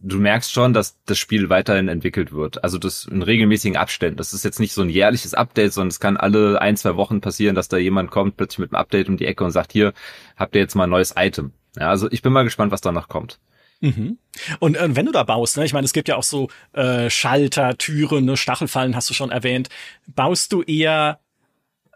du 0.00 0.20
merkst 0.20 0.52
schon, 0.52 0.72
dass 0.72 1.02
das 1.04 1.18
Spiel 1.18 1.48
weiterhin 1.50 1.88
entwickelt 1.88 2.32
wird. 2.32 2.62
Also 2.62 2.78
das 2.78 3.06
in 3.06 3.22
regelmäßigen 3.22 3.76
Abständen. 3.76 4.16
Das 4.16 4.32
ist 4.32 4.44
jetzt 4.44 4.60
nicht 4.60 4.72
so 4.72 4.82
ein 4.82 4.88
jährliches 4.88 5.34
Update, 5.34 5.72
sondern 5.72 5.88
es 5.88 5.98
kann 5.98 6.16
alle 6.16 6.60
ein, 6.60 6.76
zwei 6.76 6.94
Wochen 6.94 7.20
passieren, 7.20 7.56
dass 7.56 7.66
da 7.66 7.76
jemand 7.76 8.12
kommt, 8.12 8.36
plötzlich 8.36 8.60
mit 8.60 8.72
einem 8.72 8.80
Update 8.80 9.08
um 9.08 9.16
die 9.16 9.26
Ecke 9.26 9.42
und 9.42 9.50
sagt, 9.50 9.72
hier, 9.72 9.94
habt 10.36 10.54
ihr 10.54 10.60
jetzt 10.60 10.76
mal 10.76 10.84
ein 10.84 10.90
neues 10.90 11.14
Item. 11.16 11.52
Ja, 11.78 11.88
also 11.88 12.10
ich 12.10 12.22
bin 12.22 12.32
mal 12.32 12.44
gespannt, 12.44 12.72
was 12.72 12.80
da 12.80 12.92
noch 12.92 13.08
kommt. 13.08 13.38
Mhm. 13.80 14.18
Und 14.60 14.76
äh, 14.76 14.96
wenn 14.96 15.06
du 15.06 15.12
da 15.12 15.24
baust, 15.24 15.56
ne, 15.56 15.64
ich 15.64 15.72
meine, 15.72 15.84
es 15.84 15.92
gibt 15.92 16.08
ja 16.08 16.16
auch 16.16 16.22
so 16.22 16.48
äh, 16.72 17.10
Schalter, 17.10 17.76
Türen, 17.76 18.24
ne, 18.24 18.36
Stachelfallen 18.36 18.96
hast 18.96 19.10
du 19.10 19.14
schon 19.14 19.30
erwähnt. 19.30 19.68
Baust 20.06 20.52
du 20.52 20.62
eher 20.62 21.20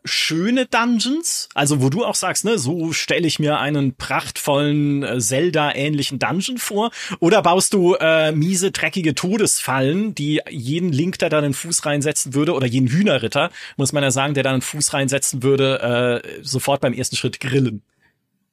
schöne 0.05 0.67
Dungeons, 0.67 1.49
also 1.55 1.83
wo 1.83 1.91
du 1.91 2.05
auch 2.05 2.15
sagst, 2.15 2.45
ne, 2.45 2.59
so 2.59 2.93
stelle 2.93 3.27
ich 3.27 3.39
mir 3.39 3.59
einen 3.59 3.95
prachtvollen 3.95 5.03
äh, 5.03 5.19
Zelda-ähnlichen 5.19 6.19
Dungeon 6.19 6.59
vor, 6.59 6.91
oder 7.21 7.43
baust 7.43 7.75
du 7.75 7.95
äh, 7.95 8.33
miese, 8.33 8.71
dreckige 8.71 9.15
Todesfallen, 9.15 10.15
die 10.15 10.41
jeden 10.49 10.93
Link, 10.93 11.19
der 11.19 11.29
da 11.29 11.39
einen 11.39 11.55
Fuß 11.55 11.85
reinsetzen 11.87 12.35
würde, 12.35 12.55
oder 12.55 12.67
jeden 12.67 12.89
Hühnerritter, 12.89 13.51
muss 13.77 13.93
man 13.93 14.03
ja 14.03 14.11
sagen, 14.11 14.35
der 14.35 14.45
da 14.45 14.53
einen 14.53 14.63
Fuß 14.63 14.95
reinsetzen 14.95 15.43
würde, 15.43 16.23
äh, 16.25 16.43
sofort 16.43 16.81
beim 16.81 16.93
ersten 16.93 17.17
Schritt 17.17 17.41
grillen? 17.41 17.83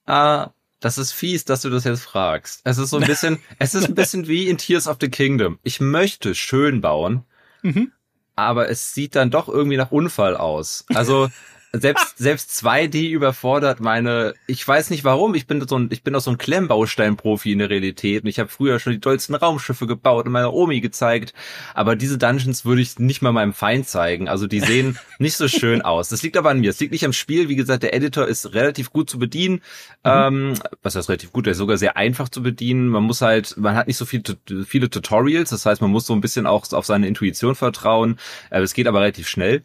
Uh, 0.08 0.48
das 0.86 1.00
ist 1.00 1.14
fies, 1.14 1.46
dass 1.46 1.64
du 1.64 1.72
das 1.72 1.84
jetzt 1.84 2.04
fragst. 2.04 2.62
Es 2.64 2.78
ist 2.78 2.92
so 2.92 2.98
ein 2.98 3.04
bisschen, 3.08 3.40
es 3.58 3.74
ist 3.74 3.88
ein 3.88 3.96
bisschen 3.96 4.28
wie 4.28 4.48
in 4.48 4.60
Tears 4.60 4.88
of 4.88 4.98
the 5.02 5.10
Kingdom. 5.10 5.58
Ich 5.64 5.82
möchte 5.82 6.36
schön 6.36 6.80
bauen, 6.80 7.24
mhm. 7.64 7.92
aber 8.36 8.70
es 8.70 8.94
sieht 8.94 9.16
dann 9.16 9.32
doch 9.32 9.50
irgendwie 9.50 9.78
nach 9.78 9.90
Unfall 9.90 10.38
aus. 10.38 10.86
Also 10.94 11.32
selbst 11.80 12.18
selbst 12.18 12.52
2D 12.52 13.10
überfordert 13.10 13.80
meine. 13.80 14.34
Ich 14.48 14.68
weiß 14.68 14.90
nicht 14.90 15.04
warum. 15.04 15.36
Ich 15.36 15.48
bin 15.48 15.66
so 15.68 15.78
ein 15.78 15.90
ich 15.92 16.04
bin 16.04 16.16
auch 16.16 16.22
so 16.22 16.32
ein 16.32 16.38
Klemmbaustein-Profi 16.38 17.52
in 17.52 17.60
der 17.60 17.70
Realität 17.70 18.24
und 18.24 18.30
ich 18.30 18.40
habe 18.40 18.50
früher 18.50 18.80
schon 18.80 18.94
die 18.94 19.00
tollsten 19.00 19.36
Raumschiffe 19.36 19.88
gebaut 19.88 20.26
und 20.26 20.32
meiner 20.32 20.54
Omi 20.54 20.82
gezeigt. 20.82 21.34
Aber 21.74 21.96
diese 21.96 22.18
Dungeons 22.18 22.66
würde 22.66 22.82
ich 22.82 23.00
nicht 23.00 23.22
mal 23.22 23.32
meinem 23.32 23.54
Feind 23.54 23.88
zeigen. 23.88 24.28
Also 24.28 24.48
die 24.48 24.60
sehen 24.60 24.98
nicht 25.20 25.38
so 25.38 25.48
schön 25.48 25.82
aus. 25.82 26.10
Das 26.10 26.24
liegt 26.24 26.38
aber 26.38 26.50
an 26.50 26.60
mir. 26.60 26.70
Es 26.70 26.80
liegt 26.80 26.92
nicht 26.92 27.06
am 27.06 27.14
Spiel. 27.14 27.50
Wie 27.50 27.56
gesagt, 27.56 27.84
der 27.84 27.94
Editor 27.94 28.28
ist 28.28 28.54
relativ 28.54 28.92
gut 28.92 29.10
zu 29.10 29.20
bedienen. 29.20 29.56
Mhm. 29.56 29.62
Ähm, 30.04 30.54
was 30.84 30.96
heißt 30.96 31.10
relativ 31.10 31.32
gut? 31.32 31.46
Der 31.46 31.52
ist 31.52 31.58
sogar 31.58 31.78
sehr 31.78 31.98
einfach 31.98 32.30
zu 32.30 32.44
bedienen. 32.44 32.90
Man 32.90 33.04
muss 33.04 33.22
halt, 33.22 33.58
man 33.58 33.76
hat 33.76 33.88
nicht 33.88 33.98
so 33.98 34.06
viel, 34.06 34.24
viele 34.66 34.90
Tutorials. 34.90 35.50
Das 35.50 35.66
heißt, 35.66 35.82
man 35.82 35.92
muss 35.92 36.06
so 36.06 36.14
ein 36.14 36.22
bisschen 36.22 36.46
auch 36.46 36.72
auf 36.72 36.86
seine 36.86 37.08
Intuition 37.08 37.56
vertrauen. 37.56 38.20
Äh, 38.50 38.62
es 38.62 38.74
geht 38.74 38.88
aber 38.88 39.02
relativ 39.02 39.28
schnell. 39.28 39.64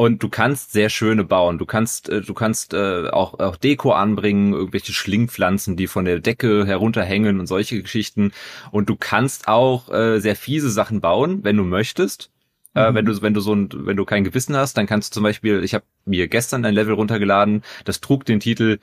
Und 0.00 0.22
du 0.22 0.30
kannst 0.30 0.72
sehr 0.72 0.88
schöne 0.88 1.24
bauen. 1.24 1.58
Du 1.58 1.66
kannst, 1.66 2.08
äh, 2.08 2.22
du 2.22 2.32
kannst 2.32 2.72
äh, 2.72 3.10
auch, 3.10 3.38
auch 3.38 3.56
Deko 3.56 3.92
anbringen, 3.92 4.54
irgendwelche 4.54 4.94
Schlingpflanzen, 4.94 5.76
die 5.76 5.88
von 5.88 6.06
der 6.06 6.20
Decke 6.20 6.64
herunterhängen 6.64 7.38
und 7.38 7.46
solche 7.46 7.82
Geschichten. 7.82 8.32
Und 8.70 8.88
du 8.88 8.96
kannst 8.96 9.46
auch 9.46 9.92
äh, 9.92 10.18
sehr 10.18 10.36
fiese 10.36 10.70
Sachen 10.70 11.02
bauen, 11.02 11.44
wenn 11.44 11.58
du 11.58 11.64
möchtest. 11.64 12.30
Äh, 12.74 12.80
mhm. 12.80 12.86
Äh, 12.86 12.94
wenn 12.94 13.04
du, 13.04 13.20
wenn 13.20 13.34
du 13.34 13.42
so 13.42 13.54
ein, 13.54 13.68
wenn 13.74 13.98
du 13.98 14.06
kein 14.06 14.24
Gewissen 14.24 14.56
hast, 14.56 14.78
dann 14.78 14.86
kannst 14.86 15.12
du 15.12 15.14
zum 15.16 15.22
Beispiel, 15.22 15.62
ich 15.62 15.74
habe 15.74 15.84
mir 16.06 16.28
gestern 16.28 16.64
ein 16.64 16.72
Level 16.72 16.94
runtergeladen, 16.94 17.62
das 17.84 18.00
trug 18.00 18.24
den 18.24 18.40
Titel 18.40 18.78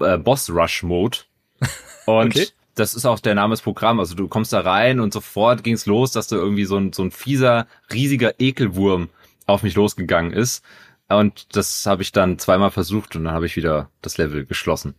äh, 0.00 0.16
Boss 0.16 0.48
Rush 0.48 0.82
Mode. 0.82 1.18
Und 2.06 2.34
okay 2.34 2.46
das 2.76 2.94
ist 2.94 3.06
auch 3.06 3.18
der 3.18 3.34
Name 3.34 3.54
des 3.54 3.62
Programms. 3.62 4.00
Also 4.00 4.14
du 4.14 4.28
kommst 4.28 4.52
da 4.52 4.60
rein 4.60 5.00
und 5.00 5.12
sofort 5.12 5.64
ging's 5.64 5.86
los, 5.86 6.12
dass 6.12 6.28
du 6.28 6.36
irgendwie 6.36 6.66
so 6.66 6.76
ein, 6.76 6.92
so 6.92 7.02
ein 7.02 7.10
fieser, 7.10 7.66
riesiger 7.90 8.38
Ekelwurm 8.38 9.08
auf 9.46 9.62
mich 9.62 9.74
losgegangen 9.74 10.32
ist. 10.32 10.64
Und 11.08 11.56
das 11.56 11.86
habe 11.86 12.02
ich 12.02 12.12
dann 12.12 12.38
zweimal 12.38 12.70
versucht 12.70 13.14
und 13.16 13.24
dann 13.24 13.34
habe 13.34 13.46
ich 13.46 13.56
wieder 13.56 13.90
das 14.02 14.18
Level 14.18 14.44
geschlossen. 14.44 14.94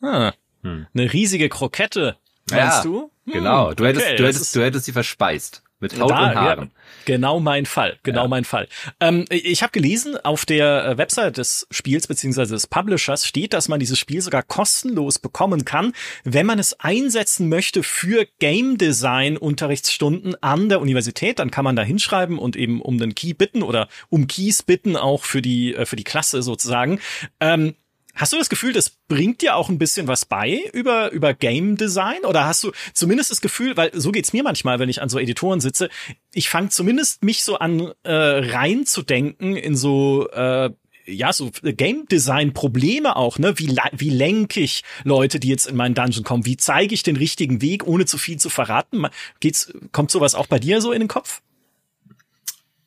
Ah, 0.00 0.32
hm. 0.62 0.86
Eine 0.94 1.12
riesige 1.12 1.48
Krokette, 1.48 2.16
meinst 2.50 2.78
ja, 2.78 2.82
du? 2.82 3.10
Hm, 3.24 3.32
genau, 3.32 3.74
du 3.74 3.84
hättest, 3.84 4.06
okay, 4.06 4.16
du 4.16 4.26
hättest, 4.26 4.54
du 4.54 4.62
hättest 4.62 4.84
sie 4.84 4.92
verspeist. 4.92 5.62
Mit 5.80 5.98
Haut 6.00 6.10
da, 6.10 6.30
und 6.30 6.34
Haaren. 6.34 6.64
Ja, 6.64 6.70
genau 7.04 7.38
mein 7.38 7.64
Fall, 7.64 7.98
genau 8.02 8.22
ja. 8.22 8.28
mein 8.28 8.44
Fall. 8.44 8.68
Ähm, 8.98 9.26
ich 9.30 9.62
habe 9.62 9.70
gelesen, 9.70 10.16
auf 10.16 10.44
der 10.44 10.84
äh, 10.84 10.98
Website 10.98 11.38
des 11.38 11.68
Spiels 11.70 12.08
beziehungsweise 12.08 12.54
des 12.54 12.66
Publishers 12.66 13.26
steht, 13.26 13.52
dass 13.52 13.68
man 13.68 13.78
dieses 13.78 13.98
Spiel 13.98 14.20
sogar 14.20 14.42
kostenlos 14.42 15.20
bekommen 15.20 15.64
kann, 15.64 15.92
wenn 16.24 16.46
man 16.46 16.58
es 16.58 16.78
einsetzen 16.80 17.48
möchte 17.48 17.84
für 17.84 18.26
Game 18.40 18.76
Design 18.76 19.36
Unterrichtsstunden 19.36 20.34
an 20.42 20.68
der 20.68 20.80
Universität. 20.80 21.38
Dann 21.38 21.52
kann 21.52 21.64
man 21.64 21.76
da 21.76 21.82
hinschreiben 21.82 22.38
und 22.38 22.56
eben 22.56 22.82
um 22.82 22.98
den 22.98 23.14
Key 23.14 23.34
bitten 23.34 23.62
oder 23.62 23.88
um 24.08 24.26
Keys 24.26 24.64
bitten, 24.64 24.96
auch 24.96 25.24
für 25.24 25.42
die 25.42 25.74
äh, 25.74 25.86
für 25.86 25.96
die 25.96 26.04
Klasse 26.04 26.42
sozusagen. 26.42 27.00
Ähm, 27.38 27.74
Hast 28.18 28.32
du 28.32 28.36
das 28.36 28.50
Gefühl, 28.50 28.72
das 28.72 28.90
bringt 29.06 29.42
dir 29.42 29.54
auch 29.54 29.68
ein 29.68 29.78
bisschen 29.78 30.08
was 30.08 30.24
bei 30.24 30.64
über, 30.72 31.12
über 31.12 31.34
Game 31.34 31.76
Design? 31.76 32.24
Oder 32.24 32.46
hast 32.46 32.64
du 32.64 32.72
zumindest 32.92 33.30
das 33.30 33.40
Gefühl, 33.40 33.76
weil 33.76 33.92
so 33.94 34.10
geht's 34.10 34.32
mir 34.32 34.42
manchmal, 34.42 34.80
wenn 34.80 34.88
ich 34.88 35.00
an 35.00 35.08
so 35.08 35.20
Editoren 35.20 35.60
sitze, 35.60 35.88
ich 36.32 36.48
fange 36.48 36.70
zumindest 36.70 37.22
mich 37.22 37.44
so 37.44 37.58
an 37.58 37.92
äh, 38.02 38.12
reinzudenken 38.12 39.56
in 39.56 39.76
so 39.76 40.28
äh, 40.30 40.70
ja, 41.06 41.32
so 41.32 41.50
Game 41.62 42.06
Design 42.06 42.52
Probleme 42.52 43.16
auch, 43.16 43.38
ne? 43.38 43.58
Wie, 43.58 43.74
wie 43.92 44.10
lenke 44.10 44.60
ich 44.60 44.82
Leute, 45.04 45.40
die 45.40 45.48
jetzt 45.48 45.66
in 45.66 45.76
meinen 45.76 45.94
Dungeon 45.94 46.24
kommen? 46.24 46.44
Wie 46.44 46.58
zeige 46.58 46.92
ich 46.92 47.02
den 47.02 47.16
richtigen 47.16 47.62
Weg, 47.62 47.86
ohne 47.86 48.04
zu 48.04 48.18
viel 48.18 48.36
zu 48.38 48.50
verraten? 48.50 49.06
Geht's, 49.40 49.72
kommt 49.92 50.10
sowas 50.10 50.34
auch 50.34 50.48
bei 50.48 50.58
dir 50.58 50.82
so 50.82 50.92
in 50.92 51.00
den 51.00 51.08
Kopf? 51.08 51.40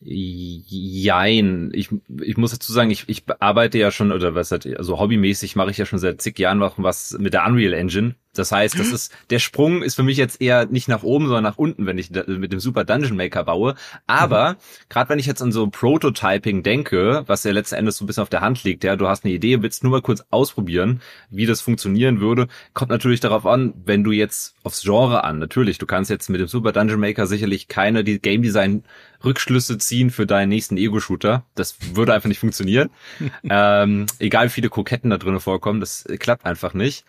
Jein. 0.03 1.69
Ich, 1.73 1.89
ich 2.21 2.37
muss 2.37 2.51
dazu 2.51 2.73
sagen, 2.73 2.89
ich, 2.89 3.03
ich 3.07 3.23
arbeite 3.39 3.77
ja 3.77 3.91
schon, 3.91 4.11
oder 4.11 4.33
was 4.33 4.51
halt, 4.51 4.65
also 4.77 4.99
hobbymäßig 4.99 5.55
mache 5.55 5.69
ich 5.69 5.77
ja 5.77 5.85
schon 5.85 5.99
seit 5.99 6.21
zig 6.21 6.39
Jahren 6.39 6.59
was 6.59 7.17
mit 7.19 7.33
der 7.33 7.45
Unreal 7.45 7.73
Engine. 7.73 8.15
Das 8.33 8.51
heißt, 8.51 8.79
das 8.79 8.91
ist, 8.91 9.13
der 9.29 9.39
Sprung 9.39 9.83
ist 9.83 9.95
für 9.95 10.03
mich 10.03 10.17
jetzt 10.17 10.41
eher 10.41 10.65
nicht 10.65 10.87
nach 10.87 11.03
oben, 11.03 11.25
sondern 11.25 11.43
nach 11.43 11.57
unten, 11.57 11.85
wenn 11.85 11.97
ich 11.97 12.11
mit 12.11 12.53
dem 12.53 12.59
Super 12.59 12.85
Dungeon 12.85 13.17
Maker 13.17 13.43
baue. 13.43 13.75
Aber, 14.07 14.53
mhm. 14.53 14.55
gerade 14.89 15.09
wenn 15.09 15.19
ich 15.19 15.25
jetzt 15.25 15.41
an 15.41 15.51
so 15.51 15.67
Prototyping 15.67 16.63
denke, 16.63 17.23
was 17.27 17.43
ja 17.43 17.51
letzten 17.51 17.75
Endes 17.75 17.97
so 17.97 18.05
ein 18.05 18.07
bisschen 18.07 18.23
auf 18.23 18.29
der 18.29 18.41
Hand 18.41 18.63
liegt, 18.63 18.83
ja, 18.85 18.95
du 18.95 19.07
hast 19.07 19.25
eine 19.25 19.33
Idee, 19.33 19.61
willst 19.61 19.83
nur 19.83 19.91
mal 19.91 20.01
kurz 20.01 20.23
ausprobieren, 20.29 21.01
wie 21.29 21.45
das 21.45 21.59
funktionieren 21.59 22.21
würde, 22.21 22.47
kommt 22.73 22.91
natürlich 22.91 23.19
darauf 23.19 23.45
an, 23.45 23.73
wenn 23.85 24.03
du 24.03 24.11
jetzt 24.11 24.55
aufs 24.63 24.81
Genre 24.81 25.23
an, 25.23 25.39
natürlich, 25.39 25.77
du 25.77 25.85
kannst 25.85 26.09
jetzt 26.09 26.29
mit 26.29 26.39
dem 26.39 26.47
Super 26.47 26.71
Dungeon 26.71 26.99
Maker 26.99 27.27
sicherlich 27.27 27.67
keine 27.67 28.03
die 28.03 28.19
Game 28.19 28.41
Design 28.41 28.83
Rückschlüsse 29.23 29.77
ziehen 29.77 30.09
für 30.09 30.25
deinen 30.25 30.49
nächsten 30.49 30.77
Ego-Shooter. 30.77 31.45
Das 31.55 31.75
würde 31.93 32.13
einfach 32.13 32.27
nicht 32.27 32.39
funktionieren. 32.39 32.89
ähm, 33.43 34.05
egal 34.19 34.47
wie 34.47 34.51
viele 34.51 34.69
Koketten 34.69 35.09
da 35.09 35.17
drinnen 35.17 35.39
vorkommen, 35.39 35.79
das 35.79 36.05
klappt 36.19 36.45
einfach 36.45 36.73
nicht. 36.73 37.05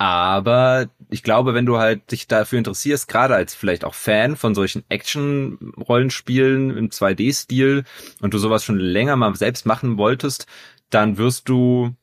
Aber 0.00 0.88
ich 1.10 1.22
glaube, 1.22 1.52
wenn 1.52 1.66
du 1.66 1.76
halt 1.76 2.10
dich 2.10 2.26
dafür 2.26 2.56
interessierst, 2.56 3.06
gerade 3.06 3.34
als 3.34 3.54
vielleicht 3.54 3.84
auch 3.84 3.92
Fan 3.92 4.34
von 4.34 4.54
solchen 4.54 4.82
Action-Rollenspielen 4.88 6.74
im 6.74 6.88
2D-Stil 6.88 7.84
und 8.22 8.32
du 8.32 8.38
sowas 8.38 8.64
schon 8.64 8.78
länger 8.78 9.16
mal 9.16 9.34
selbst 9.36 9.66
machen 9.66 9.98
wolltest, 9.98 10.46
dann 10.88 11.18
wirst 11.18 11.50
du 11.50 11.94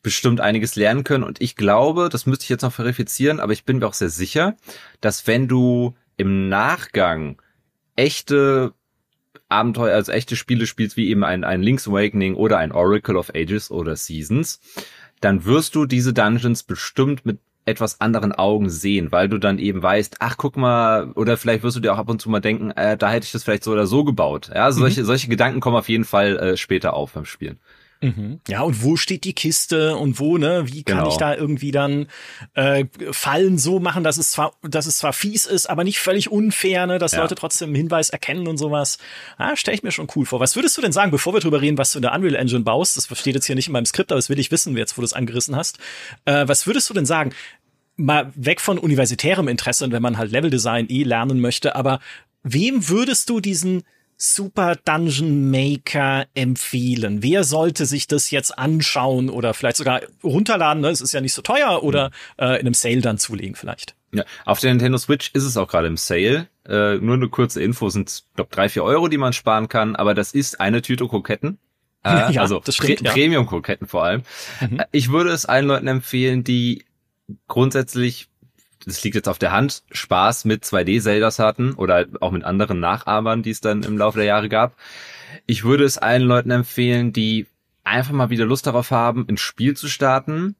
bestimmt 0.00 0.40
einiges 0.40 0.76
lernen 0.76 1.02
können. 1.02 1.24
Und 1.24 1.40
ich 1.40 1.56
glaube, 1.56 2.08
das 2.08 2.24
müsste 2.24 2.44
ich 2.44 2.50
jetzt 2.50 2.62
noch 2.62 2.72
verifizieren, 2.72 3.40
aber 3.40 3.52
ich 3.52 3.64
bin 3.64 3.78
mir 3.78 3.86
auch 3.88 3.94
sehr 3.94 4.10
sicher, 4.10 4.56
dass 5.00 5.26
wenn 5.26 5.48
du 5.48 5.96
im 6.16 6.48
Nachgang 6.48 7.42
echte 7.96 8.74
Abenteuer, 9.48 9.96
also 9.96 10.12
echte 10.12 10.36
Spiele 10.36 10.68
spielst, 10.68 10.96
wie 10.96 11.08
eben 11.08 11.24
ein, 11.24 11.42
ein 11.42 11.62
Link's 11.62 11.88
Awakening 11.88 12.36
oder 12.36 12.58
ein 12.58 12.70
Oracle 12.70 13.16
of 13.16 13.32
Ages 13.34 13.72
oder 13.72 13.96
Seasons, 13.96 14.60
dann 15.20 15.44
wirst 15.44 15.74
du 15.74 15.86
diese 15.86 16.12
Dungeons 16.12 16.62
bestimmt 16.62 17.26
mit 17.26 17.38
etwas 17.66 18.00
anderen 18.00 18.32
Augen 18.32 18.70
sehen, 18.70 19.12
weil 19.12 19.28
du 19.28 19.38
dann 19.38 19.58
eben 19.58 19.82
weißt, 19.82 20.16
ach 20.18 20.36
guck 20.36 20.56
mal, 20.56 21.12
oder 21.12 21.36
vielleicht 21.36 21.62
wirst 21.62 21.76
du 21.76 21.80
dir 21.80 21.92
auch 21.92 21.98
ab 21.98 22.08
und 22.08 22.20
zu 22.20 22.30
mal 22.30 22.40
denken, 22.40 22.70
äh, 22.72 22.96
da 22.96 23.10
hätte 23.10 23.26
ich 23.26 23.32
das 23.32 23.44
vielleicht 23.44 23.64
so 23.64 23.72
oder 23.72 23.86
so 23.86 24.04
gebaut. 24.04 24.50
Ja, 24.54 24.68
mhm. 24.68 24.72
solche, 24.72 25.04
solche 25.04 25.28
Gedanken 25.28 25.60
kommen 25.60 25.76
auf 25.76 25.88
jeden 25.88 26.04
Fall 26.04 26.36
äh, 26.38 26.56
später 26.56 26.94
auf 26.94 27.12
beim 27.12 27.26
Spielen. 27.26 27.60
Mhm. 28.02 28.40
Ja, 28.48 28.62
und 28.62 28.82
wo 28.82 28.96
steht 28.96 29.24
die 29.24 29.34
Kiste 29.34 29.96
und 29.96 30.18
wo, 30.18 30.38
ne? 30.38 30.64
Wie 30.66 30.82
kann 30.84 30.98
genau. 30.98 31.10
ich 31.10 31.16
da 31.18 31.34
irgendwie 31.34 31.70
dann 31.70 32.06
äh, 32.54 32.86
Fallen 33.10 33.58
so 33.58 33.78
machen, 33.78 34.04
dass 34.04 34.16
es 34.16 34.30
zwar, 34.30 34.54
dass 34.62 34.86
es 34.86 34.96
zwar 34.98 35.12
fies 35.12 35.44
ist, 35.44 35.68
aber 35.68 35.84
nicht 35.84 35.98
völlig 35.98 36.30
unfair, 36.30 36.86
ne? 36.86 36.98
Dass 36.98 37.12
ja. 37.12 37.20
Leute 37.20 37.34
trotzdem 37.34 37.68
einen 37.68 37.76
Hinweis 37.76 38.08
erkennen 38.08 38.48
und 38.48 38.56
sowas. 38.56 38.98
Ah, 39.36 39.54
stelle 39.54 39.74
ich 39.74 39.82
mir 39.82 39.92
schon 39.92 40.08
cool 40.16 40.24
vor. 40.24 40.40
Was 40.40 40.56
würdest 40.56 40.78
du 40.78 40.82
denn 40.82 40.92
sagen, 40.92 41.10
bevor 41.10 41.34
wir 41.34 41.40
drüber 41.40 41.60
reden, 41.60 41.76
was 41.76 41.92
du 41.92 41.98
in 41.98 42.02
der 42.02 42.14
Unreal 42.14 42.36
Engine 42.36 42.60
baust? 42.60 42.96
Das 42.96 43.06
steht 43.18 43.34
jetzt 43.34 43.46
hier 43.46 43.54
nicht 43.56 43.66
in 43.66 43.74
meinem 43.74 43.86
Skript, 43.86 44.10
aber 44.12 44.18
das 44.18 44.30
will 44.30 44.38
ich 44.38 44.50
wissen, 44.50 44.74
jetzt 44.78 44.96
wo 44.96 45.02
du 45.02 45.06
es 45.06 45.12
angerissen 45.12 45.54
hast. 45.54 45.78
Äh, 46.24 46.48
was 46.48 46.66
würdest 46.66 46.88
du 46.88 46.94
denn 46.94 47.06
sagen? 47.06 47.32
Mal 47.96 48.32
weg 48.34 48.62
von 48.62 48.78
universitärem 48.78 49.46
Interesse, 49.46 49.92
wenn 49.92 50.00
man 50.00 50.16
halt 50.16 50.32
Leveldesign 50.32 50.88
eh 50.88 51.02
lernen 51.02 51.38
möchte, 51.38 51.76
aber 51.76 52.00
wem 52.42 52.88
würdest 52.88 53.28
du 53.28 53.40
diesen 53.40 53.82
Super 54.22 54.76
Dungeon 54.76 55.50
Maker 55.50 56.26
empfehlen? 56.34 57.22
Wer 57.22 57.42
sollte 57.42 57.86
sich 57.86 58.06
das 58.06 58.30
jetzt 58.30 58.58
anschauen 58.58 59.30
oder 59.30 59.54
vielleicht 59.54 59.78
sogar 59.78 60.02
runterladen? 60.22 60.82
Ne? 60.82 60.90
Es 60.90 61.00
ist 61.00 61.12
ja 61.12 61.22
nicht 61.22 61.32
so 61.32 61.40
teuer 61.40 61.82
oder 61.82 62.08
mhm. 62.08 62.44
äh, 62.44 62.54
in 62.56 62.60
einem 62.60 62.74
Sale 62.74 63.00
dann 63.00 63.16
zulegen 63.16 63.54
vielleicht. 63.54 63.96
Ja, 64.12 64.24
auf 64.44 64.60
der 64.60 64.70
Nintendo 64.72 64.98
Switch 64.98 65.30
ist 65.32 65.44
es 65.44 65.56
auch 65.56 65.68
gerade 65.68 65.86
im 65.86 65.96
Sale. 65.96 66.48
Äh, 66.68 66.96
nur 66.96 67.14
eine 67.14 67.28
kurze 67.28 67.62
Info 67.62 67.88
sind, 67.88 68.24
glaube 68.34 68.50
drei, 68.52 68.68
vier 68.68 68.84
Euro, 68.84 69.08
die 69.08 69.16
man 69.16 69.32
sparen 69.32 69.68
kann, 69.68 69.96
aber 69.96 70.14
das 70.14 70.32
ist 70.32 70.60
eine 70.60 70.82
Tüte 70.82 71.08
Kroketten. 71.08 71.58
Äh, 72.02 72.32
ja, 72.32 72.40
also 72.40 72.60
Pre 72.60 72.94
ja. 72.94 73.12
Premium-Kroketten 73.12 73.86
vor 73.86 74.04
allem. 74.04 74.22
Mhm. 74.62 74.80
Äh, 74.80 74.86
ich 74.90 75.10
würde 75.10 75.32
es 75.32 75.44
allen 75.44 75.66
Leuten 75.66 75.86
empfehlen, 75.86 76.44
die 76.44 76.86
grundsätzlich 77.46 78.29
das 78.84 79.02
liegt 79.04 79.14
jetzt 79.14 79.28
auf 79.28 79.38
der 79.38 79.52
Hand, 79.52 79.82
Spaß 79.90 80.44
mit 80.44 80.64
2D-Zeldas 80.64 81.38
hatten 81.38 81.74
oder 81.74 82.06
auch 82.20 82.30
mit 82.30 82.44
anderen 82.44 82.80
Nachahmern, 82.80 83.42
die 83.42 83.50
es 83.50 83.60
dann 83.60 83.82
im 83.82 83.98
Laufe 83.98 84.18
der 84.18 84.26
Jahre 84.26 84.48
gab. 84.48 84.76
Ich 85.46 85.64
würde 85.64 85.84
es 85.84 85.98
allen 85.98 86.22
Leuten 86.22 86.50
empfehlen, 86.50 87.12
die 87.12 87.46
einfach 87.84 88.12
mal 88.12 88.30
wieder 88.30 88.44
Lust 88.44 88.66
darauf 88.66 88.90
haben, 88.90 89.26
ein 89.28 89.36
Spiel 89.36 89.76
zu 89.76 89.88
starten, 89.88 90.56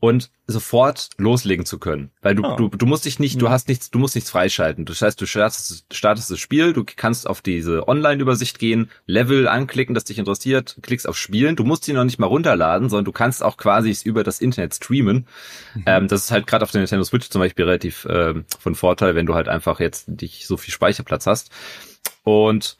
und 0.00 0.30
sofort 0.46 1.10
loslegen 1.18 1.66
zu 1.66 1.78
können. 1.78 2.10
Weil 2.22 2.34
du, 2.34 2.44
oh. 2.44 2.56
du, 2.56 2.68
du 2.68 2.86
musst 2.86 3.04
dich 3.04 3.18
nicht, 3.18 3.40
du 3.40 3.46
mhm. 3.46 3.50
hast 3.50 3.68
nichts, 3.68 3.90
du 3.90 3.98
musst 3.98 4.14
nichts 4.14 4.30
freischalten. 4.30 4.84
Das 4.84 5.02
heißt, 5.02 5.20
du 5.20 5.26
startest, 5.26 5.86
startest 5.92 6.30
das 6.30 6.38
Spiel, 6.38 6.72
du 6.72 6.84
kannst 6.84 7.26
auf 7.26 7.42
diese 7.42 7.88
Online-Übersicht 7.88 8.58
gehen, 8.58 8.90
Level 9.06 9.48
anklicken, 9.48 9.94
das 9.94 10.04
dich 10.04 10.18
interessiert, 10.18 10.76
klickst 10.82 11.08
auf 11.08 11.16
Spielen. 11.16 11.56
Du 11.56 11.64
musst 11.64 11.84
sie 11.84 11.92
noch 11.92 12.04
nicht 12.04 12.18
mal 12.18 12.26
runterladen, 12.26 12.88
sondern 12.88 13.04
du 13.06 13.12
kannst 13.12 13.42
auch 13.42 13.56
quasi 13.56 13.96
über 14.04 14.22
das 14.22 14.40
Internet 14.40 14.74
streamen. 14.74 15.26
Mhm. 15.74 15.82
Ähm, 15.86 16.08
das 16.08 16.24
ist 16.24 16.30
halt 16.30 16.46
gerade 16.46 16.64
auf 16.64 16.70
der 16.70 16.80
Nintendo 16.80 17.04
Switch 17.04 17.28
zum 17.28 17.40
Beispiel 17.40 17.64
relativ 17.64 18.04
äh, 18.04 18.34
von 18.58 18.74
Vorteil, 18.74 19.14
wenn 19.14 19.26
du 19.26 19.34
halt 19.34 19.48
einfach 19.48 19.80
jetzt 19.80 20.08
nicht 20.08 20.46
so 20.46 20.56
viel 20.56 20.72
Speicherplatz 20.72 21.26
hast. 21.26 21.50
Und 22.22 22.76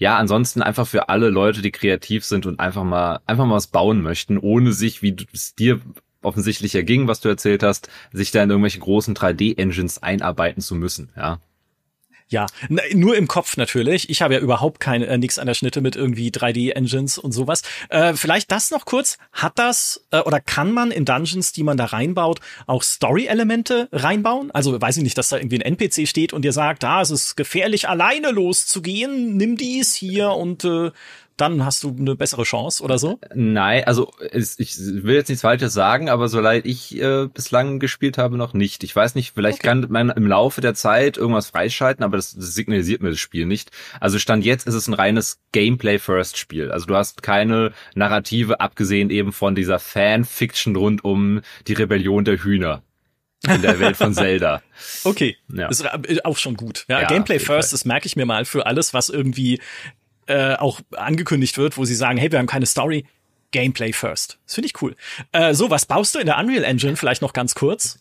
ja, 0.00 0.16
ansonsten 0.16 0.62
einfach 0.62 0.86
für 0.86 1.10
alle 1.10 1.28
Leute, 1.28 1.60
die 1.60 1.70
kreativ 1.70 2.24
sind 2.24 2.46
und 2.46 2.58
einfach 2.58 2.84
mal, 2.84 3.20
einfach 3.26 3.44
mal 3.44 3.56
was 3.56 3.66
bauen 3.66 4.00
möchten, 4.00 4.38
ohne 4.38 4.72
sich, 4.72 5.02
wie 5.02 5.12
du 5.12 5.24
es 5.34 5.54
dir 5.54 5.80
offensichtlich 6.22 6.74
erging, 6.74 7.08
was 7.08 7.20
du 7.20 7.28
erzählt 7.28 7.62
hast, 7.62 7.88
sich 8.12 8.30
da 8.30 8.42
in 8.42 8.50
irgendwelche 8.50 8.80
großen 8.80 9.14
3D-Engines 9.14 10.02
einarbeiten 10.02 10.62
zu 10.62 10.74
müssen, 10.74 11.10
ja. 11.16 11.40
Ja, 12.30 12.46
nur 12.68 13.16
im 13.16 13.26
Kopf 13.26 13.56
natürlich. 13.56 14.08
Ich 14.08 14.22
habe 14.22 14.34
ja 14.34 14.40
überhaupt 14.40 14.78
keine 14.78 15.08
äh, 15.08 15.18
nix 15.18 15.40
an 15.40 15.48
der 15.48 15.54
Schnitte 15.54 15.80
mit 15.80 15.96
irgendwie 15.96 16.30
3D-Engines 16.30 17.18
und 17.18 17.32
sowas. 17.32 17.62
Äh, 17.88 18.14
vielleicht 18.14 18.52
das 18.52 18.70
noch 18.70 18.84
kurz. 18.84 19.18
Hat 19.32 19.58
das 19.58 20.06
äh, 20.12 20.20
oder 20.20 20.38
kann 20.38 20.70
man 20.70 20.92
in 20.92 21.04
Dungeons, 21.04 21.52
die 21.52 21.64
man 21.64 21.76
da 21.76 21.86
reinbaut, 21.86 22.38
auch 22.68 22.84
Story-Elemente 22.84 23.88
reinbauen? 23.90 24.52
Also 24.52 24.80
weiß 24.80 24.98
ich 24.98 25.02
nicht, 25.02 25.18
dass 25.18 25.30
da 25.30 25.38
irgendwie 25.38 25.58
ein 25.58 25.76
NPC 25.76 26.06
steht 26.06 26.32
und 26.32 26.42
dir 26.42 26.52
sagt, 26.52 26.84
da 26.84 26.98
ah, 26.98 27.02
es 27.02 27.10
ist 27.10 27.36
gefährlich, 27.36 27.88
alleine 27.88 28.30
loszugehen. 28.30 29.36
Nimm 29.36 29.56
dies 29.56 29.96
hier 29.96 30.30
und 30.30 30.64
äh, 30.64 30.92
dann 31.40 31.64
hast 31.64 31.82
du 31.82 31.94
eine 31.98 32.16
bessere 32.16 32.42
Chance 32.42 32.82
oder 32.82 32.98
so? 32.98 33.18
Nein, 33.34 33.84
also 33.84 34.12
ich 34.32 34.78
will 34.78 35.14
jetzt 35.14 35.28
nichts 35.28 35.42
Falsches 35.42 35.72
sagen, 35.72 36.08
aber 36.08 36.28
so 36.28 36.40
leid 36.40 36.66
ich 36.66 37.00
äh, 37.00 37.26
bislang 37.26 37.78
gespielt 37.78 38.18
habe, 38.18 38.36
noch 38.36 38.52
nicht. 38.52 38.84
Ich 38.84 38.94
weiß 38.94 39.14
nicht, 39.14 39.32
vielleicht 39.34 39.60
okay. 39.60 39.68
kann 39.68 39.86
man 39.88 40.10
im 40.10 40.26
Laufe 40.26 40.60
der 40.60 40.74
Zeit 40.74 41.16
irgendwas 41.16 41.48
freischalten, 41.48 42.04
aber 42.04 42.16
das, 42.16 42.34
das 42.34 42.54
signalisiert 42.54 43.02
mir 43.02 43.10
das 43.10 43.18
Spiel 43.18 43.46
nicht. 43.46 43.70
Also 44.00 44.18
Stand 44.18 44.44
jetzt 44.44 44.66
ist 44.66 44.74
es 44.74 44.88
ein 44.88 44.94
reines 44.94 45.40
Gameplay-First-Spiel. 45.52 46.70
Also 46.70 46.86
du 46.86 46.96
hast 46.96 47.22
keine 47.22 47.72
Narrative, 47.94 48.60
abgesehen 48.60 49.10
eben 49.10 49.32
von 49.32 49.54
dieser 49.54 49.78
Fan-Fiction 49.78 50.76
rund 50.76 51.04
um 51.04 51.40
die 51.66 51.72
Rebellion 51.72 52.24
der 52.24 52.42
Hühner 52.42 52.82
in 53.48 53.62
der 53.62 53.78
Welt 53.78 53.96
von 53.96 54.12
Zelda. 54.14 54.62
Okay, 55.04 55.36
ja. 55.52 55.68
ist 55.68 56.24
auch 56.24 56.36
schon 56.36 56.56
gut. 56.56 56.84
Ja, 56.88 57.00
ja 57.00 57.08
Gameplay 57.08 57.38
First, 57.38 57.72
das 57.72 57.84
merke 57.84 58.06
ich 58.06 58.16
mir 58.16 58.26
mal 58.26 58.44
für 58.44 58.66
alles, 58.66 58.92
was 58.92 59.08
irgendwie 59.08 59.60
äh, 60.26 60.54
auch 60.54 60.80
angekündigt 60.96 61.58
wird, 61.58 61.76
wo 61.76 61.84
sie 61.84 61.94
sagen, 61.94 62.18
hey, 62.18 62.30
wir 62.30 62.38
haben 62.38 62.46
keine 62.46 62.66
Story, 62.66 63.04
Gameplay 63.52 63.92
first. 63.92 64.38
Das 64.46 64.54
finde 64.54 64.66
ich 64.66 64.82
cool. 64.82 64.96
Äh, 65.32 65.54
so, 65.54 65.70
was 65.70 65.86
baust 65.86 66.14
du 66.14 66.18
in 66.18 66.26
der 66.26 66.38
Unreal 66.38 66.64
Engine? 66.64 66.96
Vielleicht 66.96 67.22
noch 67.22 67.32
ganz 67.32 67.54
kurz. 67.54 67.98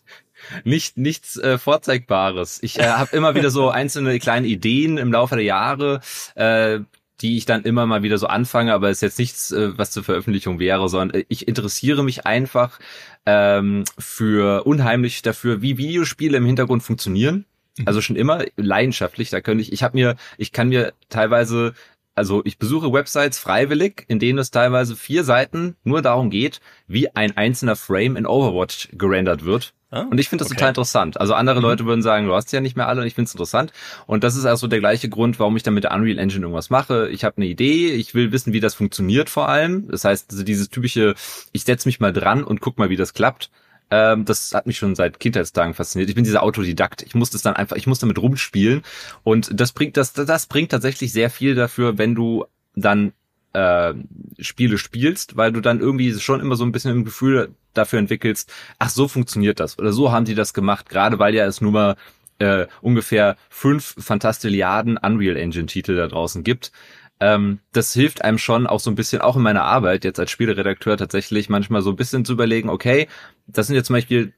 Nicht 0.63 0.97
nichts 0.97 1.37
äh, 1.37 1.57
vorzeigbares. 1.57 2.59
Ich 2.61 2.79
äh, 2.79 2.87
habe 2.87 3.15
immer 3.15 3.35
wieder 3.35 3.49
so 3.49 3.69
einzelne 3.69 4.19
kleine 4.19 4.47
Ideen 4.47 4.97
im 4.97 5.11
Laufe 5.11 5.35
der 5.35 5.43
Jahre, 5.43 6.01
äh, 6.35 6.79
die 7.21 7.37
ich 7.37 7.45
dann 7.45 7.63
immer 7.63 7.85
mal 7.85 8.03
wieder 8.03 8.17
so 8.17 8.27
anfange, 8.27 8.73
aber 8.73 8.89
es 8.89 8.97
ist 8.97 9.01
jetzt 9.01 9.19
nichts, 9.19 9.51
äh, 9.51 9.77
was 9.77 9.91
zur 9.91 10.03
Veröffentlichung 10.03 10.59
wäre, 10.59 10.87
sondern 10.87 11.23
ich 11.27 11.47
interessiere 11.47 12.03
mich 12.03 12.25
einfach 12.25 12.79
ähm, 13.25 13.83
für 13.97 14.65
unheimlich 14.65 15.21
dafür, 15.21 15.61
wie 15.61 15.77
Videospiele 15.77 16.37
im 16.37 16.45
Hintergrund 16.45 16.83
funktionieren. 16.83 17.45
Mhm. 17.77 17.87
Also 17.87 18.01
schon 18.01 18.15
immer 18.15 18.45
leidenschaftlich. 18.55 19.29
Da 19.29 19.41
könnte 19.41 19.61
ich, 19.61 19.73
ich 19.73 19.83
habe 19.83 19.97
mir, 19.97 20.15
ich 20.37 20.51
kann 20.53 20.69
mir 20.69 20.93
teilweise 21.09 21.73
also 22.19 22.41
ich 22.43 22.57
besuche 22.57 22.91
Websites 22.91 23.39
freiwillig, 23.39 24.03
in 24.09 24.19
denen 24.19 24.39
es 24.39 24.51
teilweise 24.51 24.97
vier 24.97 25.23
Seiten 25.23 25.77
nur 25.85 26.01
darum 26.01 26.29
geht, 26.29 26.59
wie 26.85 27.15
ein 27.15 27.37
einzelner 27.37 27.77
Frame 27.77 28.17
in 28.17 28.27
Overwatch 28.27 28.89
gerendert 28.91 29.45
wird. 29.45 29.73
Ah, 29.89 30.01
und 30.01 30.19
ich 30.19 30.27
finde 30.27 30.43
das 30.43 30.51
okay. 30.51 30.57
total 30.57 30.69
interessant. 30.69 31.19
Also 31.19 31.33
andere 31.33 31.59
mhm. 31.59 31.63
Leute 31.63 31.85
würden 31.85 32.01
sagen, 32.01 32.27
du 32.27 32.35
hast 32.35 32.51
ja 32.51 32.59
nicht 32.59 32.75
mehr 32.75 32.89
alle 32.89 32.99
und 33.01 33.07
ich 33.07 33.15
finde 33.15 33.29
es 33.29 33.33
interessant. 33.33 33.71
Und 34.05 34.25
das 34.25 34.35
ist 34.35 34.45
also 34.45 34.67
der 34.67 34.79
gleiche 34.79 35.07
Grund, 35.07 35.39
warum 35.39 35.55
ich 35.55 35.63
dann 35.63 35.73
mit 35.73 35.85
der 35.85 35.93
Unreal 35.93 36.19
Engine 36.19 36.41
irgendwas 36.41 36.69
mache. 36.69 37.07
Ich 37.07 37.23
habe 37.23 37.37
eine 37.37 37.45
Idee, 37.45 37.93
ich 37.93 38.13
will 38.13 38.33
wissen, 38.33 38.51
wie 38.51 38.59
das 38.59 38.75
funktioniert 38.75 39.29
vor 39.29 39.47
allem. 39.47 39.87
Das 39.89 40.03
heißt, 40.03 40.45
dieses 40.45 40.69
typische, 40.69 41.15
ich 41.53 41.63
setze 41.63 41.87
mich 41.87 42.01
mal 42.01 42.11
dran 42.11 42.43
und 42.43 42.59
guck 42.59 42.77
mal, 42.77 42.89
wie 42.89 42.97
das 42.97 43.13
klappt. 43.13 43.49
Ähm, 43.91 44.25
das 44.25 44.53
hat 44.53 44.67
mich 44.67 44.77
schon 44.77 44.95
seit 44.95 45.19
Kindheitstagen 45.19 45.73
fasziniert. 45.73 46.09
Ich 46.09 46.15
bin 46.15 46.23
dieser 46.23 46.43
Autodidakt. 46.43 47.01
Ich 47.01 47.15
muss 47.15 47.29
das 47.29 47.41
dann 47.41 47.55
einfach, 47.55 47.75
ich 47.75 47.87
muss 47.87 47.99
damit 47.99 48.19
rumspielen. 48.19 48.83
Und 49.23 49.49
das 49.59 49.71
bringt, 49.71 49.97
das, 49.97 50.13
das 50.13 50.45
bringt 50.45 50.71
tatsächlich 50.71 51.11
sehr 51.11 51.29
viel 51.29 51.55
dafür, 51.55 51.97
wenn 51.97 52.15
du 52.15 52.45
dann 52.75 53.13
äh, 53.53 53.93
Spiele 54.39 54.77
spielst, 54.77 55.37
weil 55.37 55.51
du 55.51 55.61
dann 55.61 55.79
irgendwie 55.79 56.13
schon 56.13 56.39
immer 56.39 56.55
so 56.55 56.63
ein 56.63 56.71
bisschen 56.71 56.99
ein 56.99 57.05
Gefühl 57.05 57.55
dafür 57.73 57.99
entwickelst, 57.99 58.53
ach, 58.77 58.89
so 58.89 59.07
funktioniert 59.07 59.59
das 59.59 59.79
oder 59.79 59.91
so 59.91 60.11
haben 60.11 60.25
die 60.25 60.35
das 60.35 60.53
gemacht, 60.53 60.89
gerade 60.89 61.19
weil 61.19 61.33
ja 61.33 61.45
es 61.45 61.61
nur 61.61 61.71
mal 61.71 61.95
äh, 62.39 62.67
ungefähr 62.81 63.37
fünf 63.49 63.95
Fantastilliarden 63.97 64.97
Unreal 64.97 65.35
Engine 65.35 65.65
Titel 65.65 65.95
da 65.95 66.07
draußen 66.07 66.43
gibt 66.43 66.71
ähm, 67.19 67.59
das 67.73 67.93
hilft 67.93 68.23
einem 68.23 68.37
schon 68.37 68.65
auch 68.65 68.79
so 68.79 68.89
ein 68.89 68.95
bisschen, 68.95 69.21
auch 69.21 69.35
in 69.35 69.41
meiner 69.41 69.63
Arbeit 69.63 70.05
jetzt 70.05 70.19
als 70.19 70.31
Spieleredakteur 70.31 70.95
tatsächlich 70.95 71.49
manchmal 71.49 71.81
so 71.81 71.89
ein 71.89 71.95
bisschen 71.95 72.23
zu 72.23 72.33
überlegen, 72.33 72.69
okay, 72.69 73.07
das 73.47 73.67
sind 73.67 73.75
jetzt 73.75 73.87
zum 73.87 73.95
Beispiel 73.95 74.33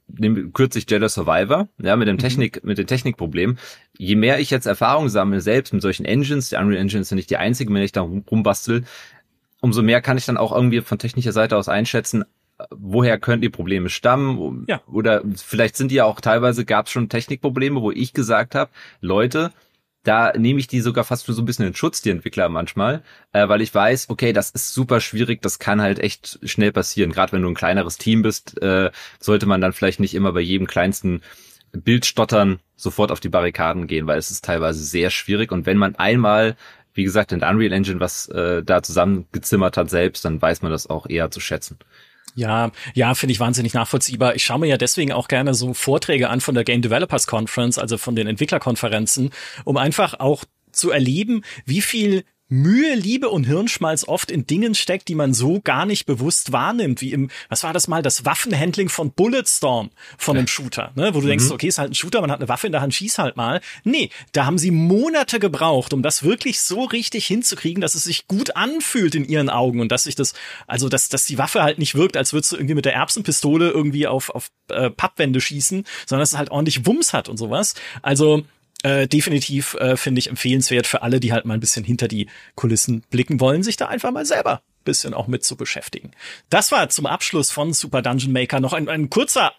kürzlich 0.52 0.90
Jedi 0.90 1.08
Survivor, 1.08 1.68
ja, 1.78 1.96
mit 1.96 2.08
dem 2.08 2.16
mhm. 2.16 2.20
Technik, 2.20 2.62
mhm. 2.62 2.68
mit 2.68 2.78
den 2.78 2.86
Technikproblemen. 2.86 3.58
Je 3.96 4.16
mehr 4.16 4.40
ich 4.40 4.50
jetzt 4.50 4.66
Erfahrung 4.66 5.08
sammle, 5.08 5.40
selbst 5.40 5.72
mit 5.72 5.82
solchen 5.82 6.04
Engines, 6.04 6.48
die 6.48 6.56
Unreal 6.56 6.80
Engine 6.80 7.02
ist 7.02 7.10
ja 7.10 7.14
nicht 7.14 7.30
die 7.30 7.36
einzige, 7.36 7.72
wenn 7.72 7.82
ich 7.82 7.92
da 7.92 8.00
rumbastel, 8.00 8.84
umso 9.60 9.82
mehr 9.82 10.00
kann 10.00 10.18
ich 10.18 10.26
dann 10.26 10.36
auch 10.36 10.52
irgendwie 10.52 10.80
von 10.80 10.98
technischer 10.98 11.32
Seite 11.32 11.56
aus 11.56 11.68
einschätzen, 11.68 12.24
woher 12.70 13.18
können 13.18 13.42
die 13.42 13.48
Probleme 13.48 13.88
stammen? 13.88 14.64
Ja. 14.68 14.82
Oder 14.86 15.22
vielleicht 15.36 15.76
sind 15.76 15.90
die 15.90 15.96
ja 15.96 16.04
auch 16.04 16.20
teilweise, 16.20 16.64
gab 16.64 16.86
es 16.86 16.92
schon 16.92 17.08
Technikprobleme, 17.08 17.80
wo 17.80 17.90
ich 17.90 18.12
gesagt 18.12 18.54
habe, 18.54 18.70
Leute, 19.00 19.52
da 20.04 20.32
nehme 20.36 20.58
ich 20.58 20.66
die 20.66 20.80
sogar 20.80 21.04
fast 21.04 21.26
für 21.26 21.32
so 21.32 21.42
ein 21.42 21.44
bisschen 21.44 21.66
in 21.66 21.74
Schutz, 21.74 22.02
die 22.02 22.10
Entwickler 22.10 22.48
manchmal, 22.48 23.02
äh, 23.32 23.48
weil 23.48 23.62
ich 23.62 23.74
weiß, 23.74 24.10
okay, 24.10 24.32
das 24.32 24.50
ist 24.50 24.74
super 24.74 25.00
schwierig, 25.00 25.42
das 25.42 25.58
kann 25.58 25.80
halt 25.80 25.98
echt 25.98 26.40
schnell 26.42 26.72
passieren. 26.72 27.12
Gerade 27.12 27.32
wenn 27.32 27.42
du 27.42 27.48
ein 27.48 27.54
kleineres 27.54 27.98
Team 27.98 28.22
bist, 28.22 28.60
äh, 28.62 28.90
sollte 29.20 29.46
man 29.46 29.60
dann 29.60 29.72
vielleicht 29.72 30.00
nicht 30.00 30.14
immer 30.14 30.32
bei 30.32 30.40
jedem 30.40 30.66
kleinsten 30.66 31.22
Bildstottern 31.72 32.60
sofort 32.76 33.12
auf 33.12 33.20
die 33.20 33.28
Barrikaden 33.28 33.86
gehen, 33.86 34.06
weil 34.06 34.18
es 34.18 34.30
ist 34.30 34.44
teilweise 34.44 34.82
sehr 34.82 35.10
schwierig. 35.10 35.52
Und 35.52 35.66
wenn 35.66 35.78
man 35.78 35.94
einmal, 35.96 36.56
wie 36.94 37.04
gesagt, 37.04 37.32
in 37.32 37.42
Unreal 37.42 37.72
Engine 37.72 38.00
was 38.00 38.28
äh, 38.28 38.62
da 38.62 38.82
zusammengezimmert 38.82 39.76
hat 39.76 39.88
selbst, 39.88 40.24
dann 40.24 40.42
weiß 40.42 40.62
man 40.62 40.72
das 40.72 40.90
auch 40.90 41.08
eher 41.08 41.30
zu 41.30 41.40
schätzen. 41.40 41.78
Ja, 42.34 42.70
ja, 42.94 43.14
finde 43.14 43.32
ich 43.32 43.40
wahnsinnig 43.40 43.74
nachvollziehbar. 43.74 44.34
Ich 44.34 44.44
schaue 44.44 44.60
mir 44.60 44.66
ja 44.66 44.78
deswegen 44.78 45.12
auch 45.12 45.28
gerne 45.28 45.54
so 45.54 45.74
Vorträge 45.74 46.30
an 46.30 46.40
von 46.40 46.54
der 46.54 46.64
Game 46.64 46.82
Developers 46.82 47.26
Conference, 47.26 47.78
also 47.78 47.98
von 47.98 48.16
den 48.16 48.26
Entwicklerkonferenzen, 48.26 49.30
um 49.64 49.76
einfach 49.76 50.18
auch 50.18 50.44
zu 50.70 50.90
erleben, 50.90 51.42
wie 51.66 51.82
viel 51.82 52.24
Mühe, 52.52 52.94
Liebe 52.94 53.30
und 53.30 53.44
Hirnschmalz 53.44 54.06
oft 54.06 54.30
in 54.30 54.46
Dingen 54.46 54.74
steckt, 54.74 55.08
die 55.08 55.14
man 55.14 55.32
so 55.32 55.62
gar 55.62 55.86
nicht 55.86 56.04
bewusst 56.04 56.52
wahrnimmt, 56.52 57.00
wie 57.00 57.12
im, 57.12 57.30
was 57.48 57.64
war 57.64 57.72
das 57.72 57.88
mal, 57.88 58.02
das 58.02 58.26
Waffenhandling 58.26 58.90
von 58.90 59.10
Bulletstorm 59.10 59.88
von 60.18 60.36
einem 60.36 60.46
Shooter, 60.46 60.92
ne? 60.94 61.14
wo 61.14 61.20
du 61.20 61.24
mhm. 61.24 61.30
denkst, 61.30 61.50
okay, 61.50 61.68
ist 61.68 61.78
halt 61.78 61.92
ein 61.92 61.94
Shooter, 61.94 62.20
man 62.20 62.30
hat 62.30 62.40
eine 62.40 62.50
Waffe 62.50 62.66
in 62.66 62.72
der 62.72 62.82
Hand, 62.82 62.92
schieß 62.92 63.16
halt 63.16 63.38
mal. 63.38 63.62
Nee, 63.84 64.10
da 64.32 64.44
haben 64.44 64.58
sie 64.58 64.70
Monate 64.70 65.40
gebraucht, 65.40 65.94
um 65.94 66.02
das 66.02 66.24
wirklich 66.24 66.60
so 66.60 66.84
richtig 66.84 67.26
hinzukriegen, 67.26 67.80
dass 67.80 67.94
es 67.94 68.04
sich 68.04 68.28
gut 68.28 68.54
anfühlt 68.54 69.14
in 69.14 69.24
ihren 69.24 69.48
Augen 69.48 69.80
und 69.80 69.90
dass 69.90 70.04
sich 70.04 70.14
das, 70.14 70.34
also 70.66 70.90
dass, 70.90 71.08
dass 71.08 71.24
die 71.24 71.38
Waffe 71.38 71.62
halt 71.62 71.78
nicht 71.78 71.94
wirkt, 71.94 72.18
als 72.18 72.34
würdest 72.34 72.52
du 72.52 72.56
irgendwie 72.56 72.74
mit 72.74 72.84
der 72.84 72.92
Erbsenpistole 72.92 73.70
irgendwie 73.70 74.06
auf, 74.06 74.28
auf 74.28 74.50
äh, 74.68 74.90
Pappwände 74.90 75.40
schießen, 75.40 75.84
sondern 76.06 76.20
dass 76.20 76.32
es 76.32 76.38
halt 76.38 76.50
ordentlich 76.50 76.84
Wumms 76.84 77.14
hat 77.14 77.30
und 77.30 77.38
sowas. 77.38 77.74
Also 78.02 78.44
äh, 78.82 79.06
definitiv 79.06 79.74
äh, 79.74 79.96
finde 79.96 80.18
ich 80.18 80.28
empfehlenswert 80.28 80.86
für 80.86 81.02
alle, 81.02 81.20
die 81.20 81.32
halt 81.32 81.44
mal 81.44 81.54
ein 81.54 81.60
bisschen 81.60 81.84
hinter 81.84 82.08
die 82.08 82.28
Kulissen 82.54 83.02
blicken 83.10 83.40
wollen, 83.40 83.62
sich 83.62 83.76
da 83.76 83.88
einfach 83.88 84.10
mal 84.10 84.26
selber 84.26 84.62
bisschen 84.84 85.14
auch 85.14 85.28
mit 85.28 85.44
zu 85.44 85.56
beschäftigen. 85.56 86.10
Das 86.50 86.72
war 86.72 86.88
zum 86.88 87.06
Abschluss 87.06 87.50
von 87.50 87.72
Super 87.72 88.02
Dungeon 88.02 88.32
Maker 88.32 88.60
noch 88.60 88.72
ein, 88.72 88.88
ein 88.88 89.10
kurzer 89.10 89.52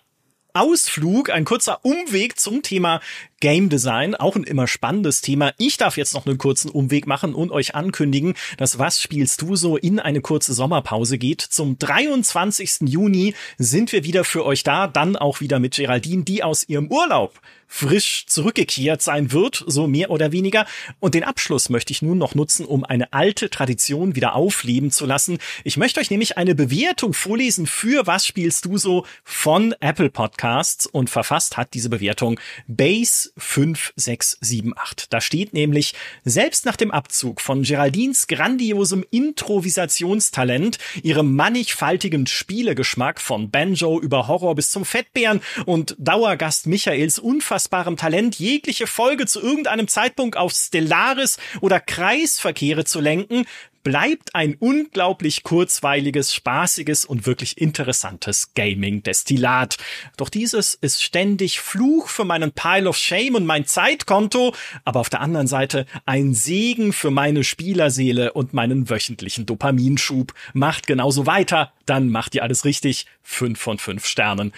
Ausflug, 0.56 1.32
ein 1.32 1.46
kurzer 1.46 1.84
Umweg 1.84 2.40
zum 2.40 2.62
Thema 2.62 3.02
Game 3.40 3.70
Design, 3.70 4.14
auch 4.14 4.36
ein 4.36 4.44
immer 4.44 4.68
spannendes 4.68 5.22
Thema. 5.22 5.52
Ich 5.58 5.78
darf 5.78 5.98
jetzt 5.98 6.14
noch 6.14 6.28
einen 6.28 6.38
kurzen 6.38 6.70
Umweg 6.70 7.08
machen 7.08 7.34
und 7.34 7.52
euch 7.52 7.74
ankündigen, 7.74 8.36
dass 8.58 8.78
Was 8.78 9.02
spielst 9.02 9.42
du 9.42 9.56
so 9.56 9.78
in 9.78 10.00
eine 10.00 10.22
kurze 10.22 10.54
Sommerpause 10.54 11.18
geht. 11.18 11.42
Zum 11.42 11.78
23. 11.80 12.82
Juni 12.82 13.34
sind 13.58 13.92
wir 13.92 14.04
wieder 14.04 14.24
für 14.24 14.46
euch 14.46 14.64
da, 14.64 14.88
dann 14.88 15.16
auch 15.16 15.42
wieder 15.42 15.60
mit 15.60 15.76
Geraldine, 15.76 16.24
die 16.24 16.44
aus 16.44 16.70
ihrem 16.70 16.90
Urlaub 16.92 17.42
frisch 17.74 18.26
zurückgekehrt 18.28 19.02
sein 19.02 19.32
wird, 19.32 19.64
so 19.66 19.88
mehr 19.88 20.12
oder 20.12 20.32
weniger. 20.32 20.68
Und 21.00 21.16
den 21.16 21.24
Abschluss 21.24 21.70
möchte 21.70 21.92
ich 21.92 22.04
nun 22.04 22.20
noch 22.20 22.36
nutzen, 22.36 22.68
um 22.68 22.84
eine 22.84 23.12
alte 23.14 23.50
Tradition 23.50 24.16
wieder 24.16 24.36
aufleben 24.36 24.92
zu 24.92 25.08
lassen. 25.08 25.40
Ich 25.64 25.76
möchte 25.76 26.00
euch 26.00 26.12
nämlich 26.12 26.38
eine 26.38 26.54
Bewertung 26.54 27.14
vorlesen 27.14 27.66
für 27.66 28.06
Was 28.06 28.28
spielst 28.28 28.66
du 28.66 28.78
so 28.78 29.08
von 29.24 29.74
Apple 29.80 30.12
Podcasts 30.44 30.88
und 30.88 31.10
verfasst 31.10 31.56
hat 31.56 31.74
diese 31.74 31.88
Bewertung 31.88 32.38
Base 32.68 33.32
5678. 33.38 35.08
Da 35.10 35.22
steht 35.22 35.54
nämlich, 35.54 35.94
selbst 36.26 36.66
nach 36.66 36.76
dem 36.76 36.92
Abzug 36.92 37.40
von 37.40 37.64
Geraldines 37.64 38.28
grandiosem 38.28 39.06
Improvisationstalent, 39.10 40.80
ihrem 41.02 41.34
mannigfaltigen 41.38 42.28
Spielegeschmack 42.28 43.22
von 43.22 43.52
Banjo 43.52 44.02
über 44.02 44.28
Horror 44.28 44.56
bis 44.56 44.70
zum 44.70 44.84
Fettbären 44.84 45.40
und 45.66 45.96
Dauergast 45.98 46.68
Michaels 46.68 47.20
unfassbarem 47.20 47.96
Talent, 47.96 48.38
jegliche 48.38 48.86
Folge 48.86 49.26
zu 49.26 49.40
irgendeinem 49.40 49.88
Zeitpunkt 49.88 50.36
auf 50.36 50.52
Stellaris 50.52 51.38
oder 51.62 51.80
Kreisverkehre 51.80 52.84
zu 52.84 53.00
lenken, 53.00 53.46
bleibt 53.84 54.34
ein 54.34 54.56
unglaublich 54.60 55.44
kurzweiliges, 55.44 56.34
spaßiges 56.34 57.06
und 57.06 57.26
wirklich 57.26 57.60
interessantes 57.60 58.54
Gaming-Destillat. 58.54 59.78
Doch 60.18 60.30
dieses 60.30 60.74
ist 60.74 61.04
ständig 61.04 61.60
Fluch 61.60 62.08
für 62.08 62.26
meinen 62.26 62.52
Pile 62.52 62.90
of 62.90 62.98
Shame 62.98 63.36
und 63.36 63.46
mein 63.46 63.66
Zeitkonto, 63.66 64.56
aber 64.86 65.00
auf 65.00 65.10
der 65.10 65.22
anderen 65.22 65.48
Seite 65.48 65.86
ein 66.06 66.34
Segen 66.34 66.94
für 66.94 67.12
meine 67.12 67.44
Spielerseele 67.44 68.34
und 68.34 68.54
meinen 68.54 68.90
wöchentlichen 68.90 69.46
Dopaminschub. 69.46 70.34
Macht 70.54 70.88
genauso 70.88 71.26
weiter, 71.26 71.74
dann 71.86 72.10
macht 72.10 72.36
ihr 72.36 72.44
alles 72.44 72.66
richtig. 72.66 73.06
Fünf 73.22 73.60
von 73.60 73.78
fünf 73.78 74.06
Sternen. 74.06 74.54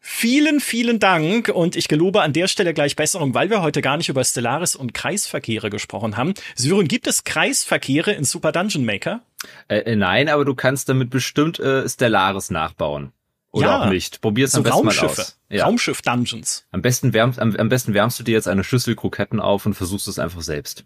Vielen, 0.00 0.60
vielen 0.60 0.98
Dank 0.98 1.48
und 1.48 1.76
ich 1.76 1.88
gelobe 1.88 2.22
an 2.22 2.32
der 2.32 2.48
Stelle 2.48 2.72
gleich 2.72 2.96
Besserung, 2.96 3.34
weil 3.34 3.50
wir 3.50 3.62
heute 3.62 3.82
gar 3.82 3.96
nicht 3.96 4.08
über 4.08 4.24
Stellaris 4.24 4.76
und 4.76 4.94
Kreisverkehre 4.94 5.70
gesprochen 5.70 6.16
haben. 6.16 6.34
Syren, 6.54 6.88
gibt 6.88 7.06
es 7.06 7.24
Kreisverkehre 7.24 8.12
in 8.12 8.24
Super 8.24 8.52
Dungeon 8.52 8.84
Maker? 8.84 9.22
Äh, 9.68 9.78
äh, 9.80 9.96
nein, 9.96 10.28
aber 10.28 10.44
du 10.44 10.54
kannst 10.54 10.88
damit 10.88 11.10
bestimmt 11.10 11.58
äh, 11.58 11.88
Stellaris 11.88 12.50
nachbauen. 12.50 13.12
Oder 13.50 13.66
ja, 13.66 13.82
auch 13.82 13.90
nicht. 13.90 14.20
Probier's 14.20 14.52
so 14.52 14.58
am 14.58 14.64
besten 14.64 14.86
mal 14.86 14.98
aus. 14.98 15.38
Ja. 15.48 15.64
Raumschiff-Dungeons. 15.64 16.66
Am 16.70 16.82
besten 16.82 17.12
wärmst, 17.12 17.38
am, 17.38 17.56
am 17.56 17.68
besten 17.68 17.94
wärmst 17.94 18.18
du 18.18 18.22
dir 18.22 18.32
jetzt 18.32 18.48
eine 18.48 18.62
Schüssel 18.62 18.94
Kroketten 18.94 19.40
auf 19.40 19.66
und 19.66 19.74
versuchst 19.74 20.06
es 20.08 20.18
einfach 20.18 20.42
selbst. 20.42 20.84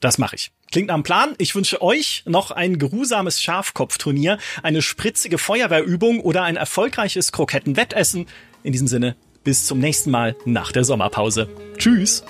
Das 0.00 0.18
mache 0.18 0.36
ich. 0.36 0.50
Klingt 0.70 0.88
nach 0.88 0.94
einem 0.94 1.02
Plan. 1.02 1.34
Ich 1.38 1.54
wünsche 1.54 1.80
euch 1.82 2.22
noch 2.26 2.50
ein 2.50 2.78
geruhsames 2.78 3.42
Schafkopfturnier, 3.42 4.38
eine 4.62 4.82
spritzige 4.82 5.38
Feuerwehrübung 5.38 6.20
oder 6.20 6.42
ein 6.42 6.56
erfolgreiches 6.56 7.32
Krokettenwettessen. 7.32 8.26
In 8.62 8.72
diesem 8.72 8.88
Sinne, 8.88 9.16
bis 9.44 9.66
zum 9.66 9.78
nächsten 9.78 10.10
Mal 10.10 10.36
nach 10.44 10.72
der 10.72 10.84
Sommerpause. 10.84 11.48
Tschüss. 11.76 12.24